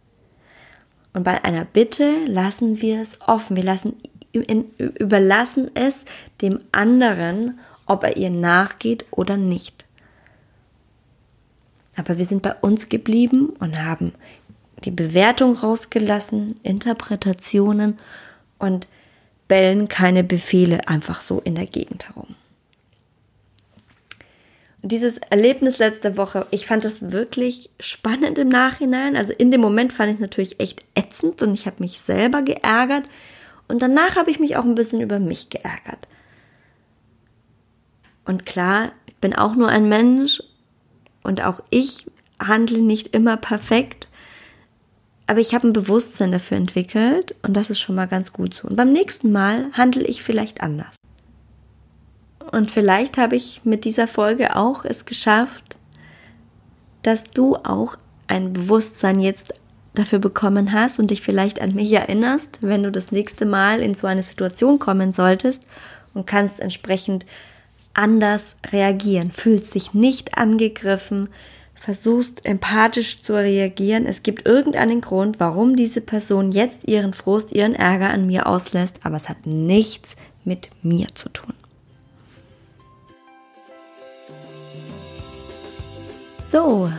Und 1.13 1.23
bei 1.23 1.43
einer 1.43 1.65
Bitte 1.65 2.25
lassen 2.25 2.81
wir 2.81 3.01
es 3.01 3.19
offen. 3.21 3.57
Wir 3.57 3.63
lassen, 3.63 3.97
überlassen 4.31 5.69
es 5.73 6.05
dem 6.41 6.59
anderen, 6.71 7.59
ob 7.85 8.03
er 8.03 8.15
ihr 8.15 8.29
nachgeht 8.29 9.05
oder 9.11 9.35
nicht. 9.35 9.85
Aber 11.97 12.17
wir 12.17 12.25
sind 12.25 12.41
bei 12.41 12.55
uns 12.55 12.87
geblieben 12.87 13.49
und 13.59 13.83
haben 13.83 14.13
die 14.85 14.91
Bewertung 14.91 15.55
rausgelassen, 15.55 16.59
Interpretationen 16.63 17.97
und 18.57 18.87
bellen 19.47 19.89
keine 19.89 20.23
Befehle 20.23 20.87
einfach 20.87 21.21
so 21.21 21.41
in 21.41 21.55
der 21.55 21.67
Gegend 21.67 22.07
herum. 22.07 22.35
Dieses 24.83 25.19
Erlebnis 25.19 25.77
letzte 25.77 26.17
Woche, 26.17 26.47
ich 26.49 26.65
fand 26.65 26.83
das 26.83 27.11
wirklich 27.11 27.69
spannend 27.79 28.39
im 28.39 28.49
Nachhinein. 28.49 29.15
Also 29.15 29.31
in 29.33 29.51
dem 29.51 29.61
Moment 29.61 29.93
fand 29.93 30.09
ich 30.09 30.15
es 30.15 30.21
natürlich 30.21 30.59
echt 30.59 30.83
ätzend 30.95 31.41
und 31.43 31.53
ich 31.53 31.67
habe 31.67 31.77
mich 31.79 32.01
selber 32.01 32.41
geärgert. 32.41 33.03
Und 33.67 33.81
danach 33.81 34.15
habe 34.15 34.31
ich 34.31 34.39
mich 34.39 34.57
auch 34.57 34.65
ein 34.65 34.75
bisschen 34.75 35.01
über 35.01 35.19
mich 35.19 35.49
geärgert. 35.49 36.07
Und 38.25 38.45
klar, 38.45 38.91
ich 39.05 39.15
bin 39.15 39.35
auch 39.35 39.55
nur 39.55 39.69
ein 39.69 39.87
Mensch 39.87 40.41
und 41.23 41.43
auch 41.43 41.61
ich 41.69 42.07
handle 42.39 42.79
nicht 42.79 43.15
immer 43.15 43.37
perfekt. 43.37 44.07
Aber 45.27 45.39
ich 45.39 45.53
habe 45.53 45.67
ein 45.67 45.73
Bewusstsein 45.73 46.31
dafür 46.31 46.57
entwickelt 46.57 47.35
und 47.43 47.55
das 47.55 47.69
ist 47.69 47.79
schon 47.79 47.95
mal 47.95 48.07
ganz 48.07 48.33
gut 48.33 48.53
so. 48.53 48.67
Und 48.67 48.75
beim 48.75 48.91
nächsten 48.91 49.31
Mal 49.31 49.71
handle 49.73 50.03
ich 50.03 50.23
vielleicht 50.23 50.61
anders. 50.61 51.00
Und 52.51 52.69
vielleicht 52.69 53.17
habe 53.17 53.35
ich 53.35 53.61
mit 53.63 53.85
dieser 53.85 54.07
Folge 54.07 54.55
auch 54.55 54.83
es 54.85 55.05
geschafft, 55.05 55.77
dass 57.03 57.31
du 57.31 57.55
auch 57.55 57.95
ein 58.27 58.53
Bewusstsein 58.53 59.19
jetzt 59.19 59.53
dafür 59.93 60.19
bekommen 60.19 60.71
hast 60.71 60.99
und 60.99 61.11
dich 61.11 61.21
vielleicht 61.21 61.61
an 61.61 61.75
mich 61.75 61.91
erinnerst, 61.91 62.59
wenn 62.61 62.83
du 62.83 62.91
das 62.91 63.11
nächste 63.11 63.45
Mal 63.45 63.81
in 63.81 63.93
so 63.93 64.07
eine 64.07 64.23
Situation 64.23 64.79
kommen 64.79 65.13
solltest 65.13 65.65
und 66.13 66.27
kannst 66.27 66.59
entsprechend 66.59 67.25
anders 67.93 68.55
reagieren, 68.71 69.31
fühlst 69.31 69.75
dich 69.75 69.93
nicht 69.93 70.37
angegriffen, 70.37 71.29
versuchst 71.75 72.45
empathisch 72.45 73.21
zu 73.21 73.33
reagieren. 73.33 74.05
Es 74.05 74.23
gibt 74.23 74.47
irgendeinen 74.47 75.01
Grund, 75.01 75.39
warum 75.39 75.75
diese 75.75 75.99
Person 75.99 76.51
jetzt 76.51 76.87
ihren 76.87 77.13
Frust, 77.13 77.51
ihren 77.51 77.75
Ärger 77.75 78.11
an 78.11 78.27
mir 78.27 78.47
auslässt, 78.47 78.97
aber 79.03 79.17
es 79.17 79.27
hat 79.27 79.45
nichts 79.45 80.15
mit 80.45 80.69
mir 80.83 81.07
zu 81.15 81.27
tun. 81.29 81.50
So, 86.51 86.91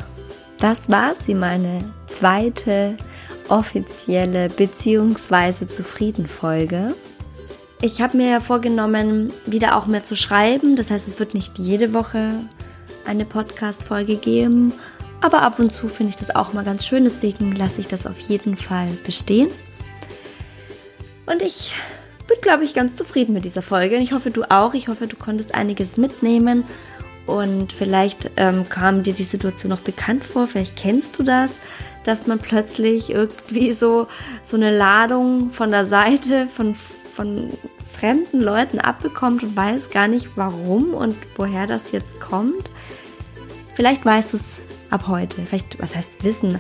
das 0.59 0.89
war 0.89 1.15
sie, 1.15 1.35
meine 1.35 1.85
zweite 2.07 2.97
offizielle 3.51 4.49
beziehungsweise 4.49 5.69
zufrieden 5.69 6.27
Folge. 6.27 6.95
Ich 7.83 8.01
habe 8.01 8.17
mir 8.17 8.31
ja 8.31 8.41
vorgenommen, 8.41 9.31
wieder 9.45 9.77
auch 9.77 9.87
mehr 9.87 10.03
zu 10.03 10.17
schreiben. 10.17 10.75
Das 10.75 10.91
heißt, 10.91 11.07
es 11.07 11.19
wird 11.19 11.35
nicht 11.35 11.59
jede 11.59 11.93
Woche 11.93 12.31
eine 13.05 13.27
Podcast-Folge 13.27 14.17
geben. 14.17 14.73
Aber 15.21 15.43
ab 15.43 15.59
und 15.59 15.71
zu 15.71 15.89
finde 15.89 16.11
ich 16.11 16.17
das 16.17 16.35
auch 16.35 16.55
mal 16.55 16.65
ganz 16.65 16.87
schön, 16.87 17.05
deswegen 17.05 17.55
lasse 17.55 17.83
ich 17.83 17.89
das 17.89 18.07
auf 18.07 18.19
jeden 18.21 18.57
Fall 18.57 18.89
bestehen. 19.05 19.49
Und 21.27 21.43
ich 21.43 21.73
bin, 22.27 22.41
glaube 22.41 22.65
ich, 22.65 22.73
ganz 22.73 22.97
zufrieden 22.97 23.35
mit 23.35 23.45
dieser 23.45 23.61
Folge. 23.63 23.97
Und 23.97 24.03
ich 24.03 24.13
hoffe, 24.13 24.31
du 24.31 24.45
auch. 24.45 24.73
Ich 24.73 24.89
hoffe, 24.89 25.07
du 25.07 25.17
konntest 25.17 25.55
einiges 25.55 25.99
mitnehmen. 25.99 26.65
Und 27.27 27.73
vielleicht 27.73 28.31
ähm, 28.37 28.69
kam 28.69 29.03
dir 29.03 29.15
die 29.15 29.25
Situation 29.25 29.71
noch 29.71 29.81
bekannt 29.81 30.25
vor. 30.25 30.47
Vielleicht 30.47 30.77
kennst 30.77 31.19
du 31.19 31.23
das, 31.23 31.61
dass 32.05 32.27
man 32.27 32.39
plötzlich 32.39 33.11
irgendwie 33.11 33.73
so, 33.73 34.09
so 34.43 34.57
eine 34.57 34.77
Ladung 34.77 35.53
von 35.53 35.71
der 35.71 35.87
Seite 35.87 36.47
von, 36.47 36.75
von 36.75 37.49
fremden 37.93 38.41
Leuten 38.41 38.81
abbekommt 38.81 39.43
und 39.43 39.57
weiß 39.57 39.91
gar 39.91 40.09
nicht 40.09 40.31
warum 40.35 40.95
und 40.95 41.17
woher 41.37 41.67
das 41.67 41.93
jetzt 41.93 42.21
kommt. 42.21 42.69
Vielleicht 43.75 44.05
weißt 44.05 44.33
du 44.33 44.37
es 44.37 44.59
ab 44.91 45.07
heute. 45.07 45.43
Vielleicht, 45.43 45.81
was 45.81 45.95
heißt 45.95 46.25
wissen? 46.25 46.59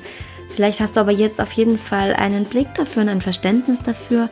Vielleicht 0.48 0.80
hast 0.80 0.96
du 0.96 1.00
aber 1.00 1.12
jetzt 1.12 1.40
auf 1.40 1.52
jeden 1.52 1.78
Fall 1.78 2.14
einen 2.14 2.44
Blick 2.44 2.74
dafür 2.74 3.02
und 3.02 3.08
ein 3.08 3.20
Verständnis 3.20 3.82
dafür. 3.82 4.28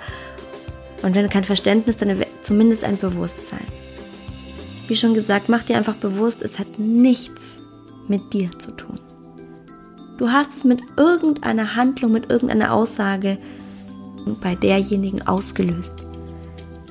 Und 1.02 1.14
wenn 1.14 1.28
kein 1.28 1.44
Verständnis, 1.44 1.96
dann 1.96 2.22
zumindest 2.42 2.84
ein 2.84 2.98
Bewusstsein. 2.98 3.79
Wie 4.90 4.96
schon 4.96 5.14
gesagt, 5.14 5.48
mach 5.48 5.62
dir 5.62 5.76
einfach 5.76 5.94
bewusst, 5.94 6.42
es 6.42 6.58
hat 6.58 6.80
nichts 6.80 7.58
mit 8.08 8.32
dir 8.32 8.50
zu 8.58 8.72
tun. 8.72 8.98
Du 10.18 10.30
hast 10.30 10.56
es 10.56 10.64
mit 10.64 10.82
irgendeiner 10.96 11.76
Handlung, 11.76 12.10
mit 12.10 12.28
irgendeiner 12.28 12.74
Aussage 12.74 13.38
bei 14.42 14.56
derjenigen 14.56 15.24
ausgelöst. 15.28 15.94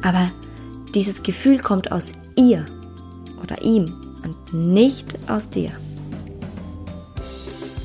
Aber 0.02 0.32
dieses 0.96 1.24
Gefühl 1.24 1.60
kommt 1.60 1.92
aus 1.92 2.14
ihr 2.38 2.64
oder 3.44 3.62
ihm 3.62 3.94
und 4.24 4.54
nicht 4.54 5.06
aus 5.30 5.50
dir. 5.50 5.72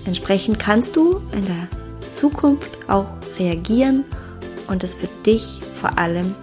Entsprechend 0.04 0.60
kannst 0.60 0.94
du 0.94 1.20
in 1.32 1.44
der 1.44 1.68
Zukunft 2.12 2.70
auch 2.86 3.18
reagieren 3.40 4.04
und 4.68 4.84
es 4.84 4.94
für 4.94 5.08
dich 5.26 5.60
vor 5.80 5.98
allem 5.98 6.36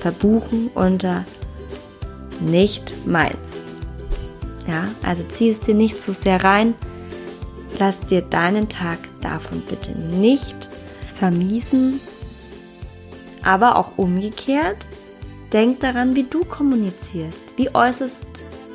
verbuchen 0.00 0.68
unter 0.74 1.24
nicht 2.40 3.06
meins. 3.06 3.62
Ja, 4.66 4.88
also 5.02 5.24
zieh 5.28 5.50
es 5.50 5.60
dir 5.60 5.74
nicht 5.74 6.00
zu 6.00 6.12
sehr 6.12 6.42
rein. 6.42 6.74
Lass 7.78 8.00
dir 8.00 8.22
deinen 8.22 8.68
Tag 8.68 8.98
davon 9.20 9.62
bitte 9.62 9.98
nicht 9.98 10.70
vermiesen. 11.16 12.00
Aber 13.42 13.76
auch 13.76 13.98
umgekehrt, 13.98 14.86
denk 15.52 15.80
daran, 15.80 16.14
wie 16.14 16.24
du 16.24 16.44
kommunizierst. 16.44 17.44
Wie 17.56 17.74
äußerst 17.74 18.26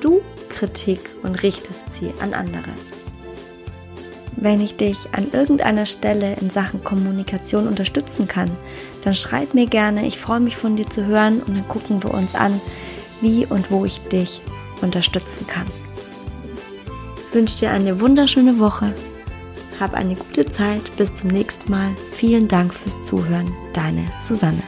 du 0.01 0.21
Kritik 0.49 0.99
und 1.23 1.41
richtest 1.41 1.93
sie 1.93 2.11
an 2.21 2.33
andere. 2.33 2.71
Wenn 4.35 4.61
ich 4.61 4.77
dich 4.77 4.97
an 5.11 5.31
irgendeiner 5.33 5.85
Stelle 5.85 6.35
in 6.39 6.49
Sachen 6.49 6.83
Kommunikation 6.83 7.67
unterstützen 7.67 8.27
kann, 8.27 8.51
dann 9.03 9.15
schreib 9.15 9.53
mir 9.53 9.65
gerne. 9.65 10.05
Ich 10.05 10.17
freue 10.17 10.39
mich 10.39 10.55
von 10.55 10.75
dir 10.75 10.89
zu 10.89 11.05
hören 11.05 11.41
und 11.41 11.55
dann 11.55 11.67
gucken 11.67 12.03
wir 12.03 12.13
uns 12.13 12.35
an, 12.35 12.61
wie 13.21 13.45
und 13.45 13.71
wo 13.71 13.85
ich 13.85 13.99
dich 14.01 14.41
unterstützen 14.81 15.47
kann. 15.47 15.67
Ich 17.29 17.35
wünsche 17.35 17.59
dir 17.59 17.71
eine 17.71 17.99
wunderschöne 18.01 18.59
Woche. 18.59 18.93
Hab 19.79 19.93
eine 19.93 20.15
gute 20.15 20.45
Zeit. 20.45 20.81
Bis 20.97 21.15
zum 21.15 21.29
nächsten 21.29 21.71
Mal. 21.71 21.91
Vielen 22.11 22.47
Dank 22.47 22.73
fürs 22.73 23.01
Zuhören. 23.03 23.53
Deine 23.73 24.05
Susanne. 24.21 24.63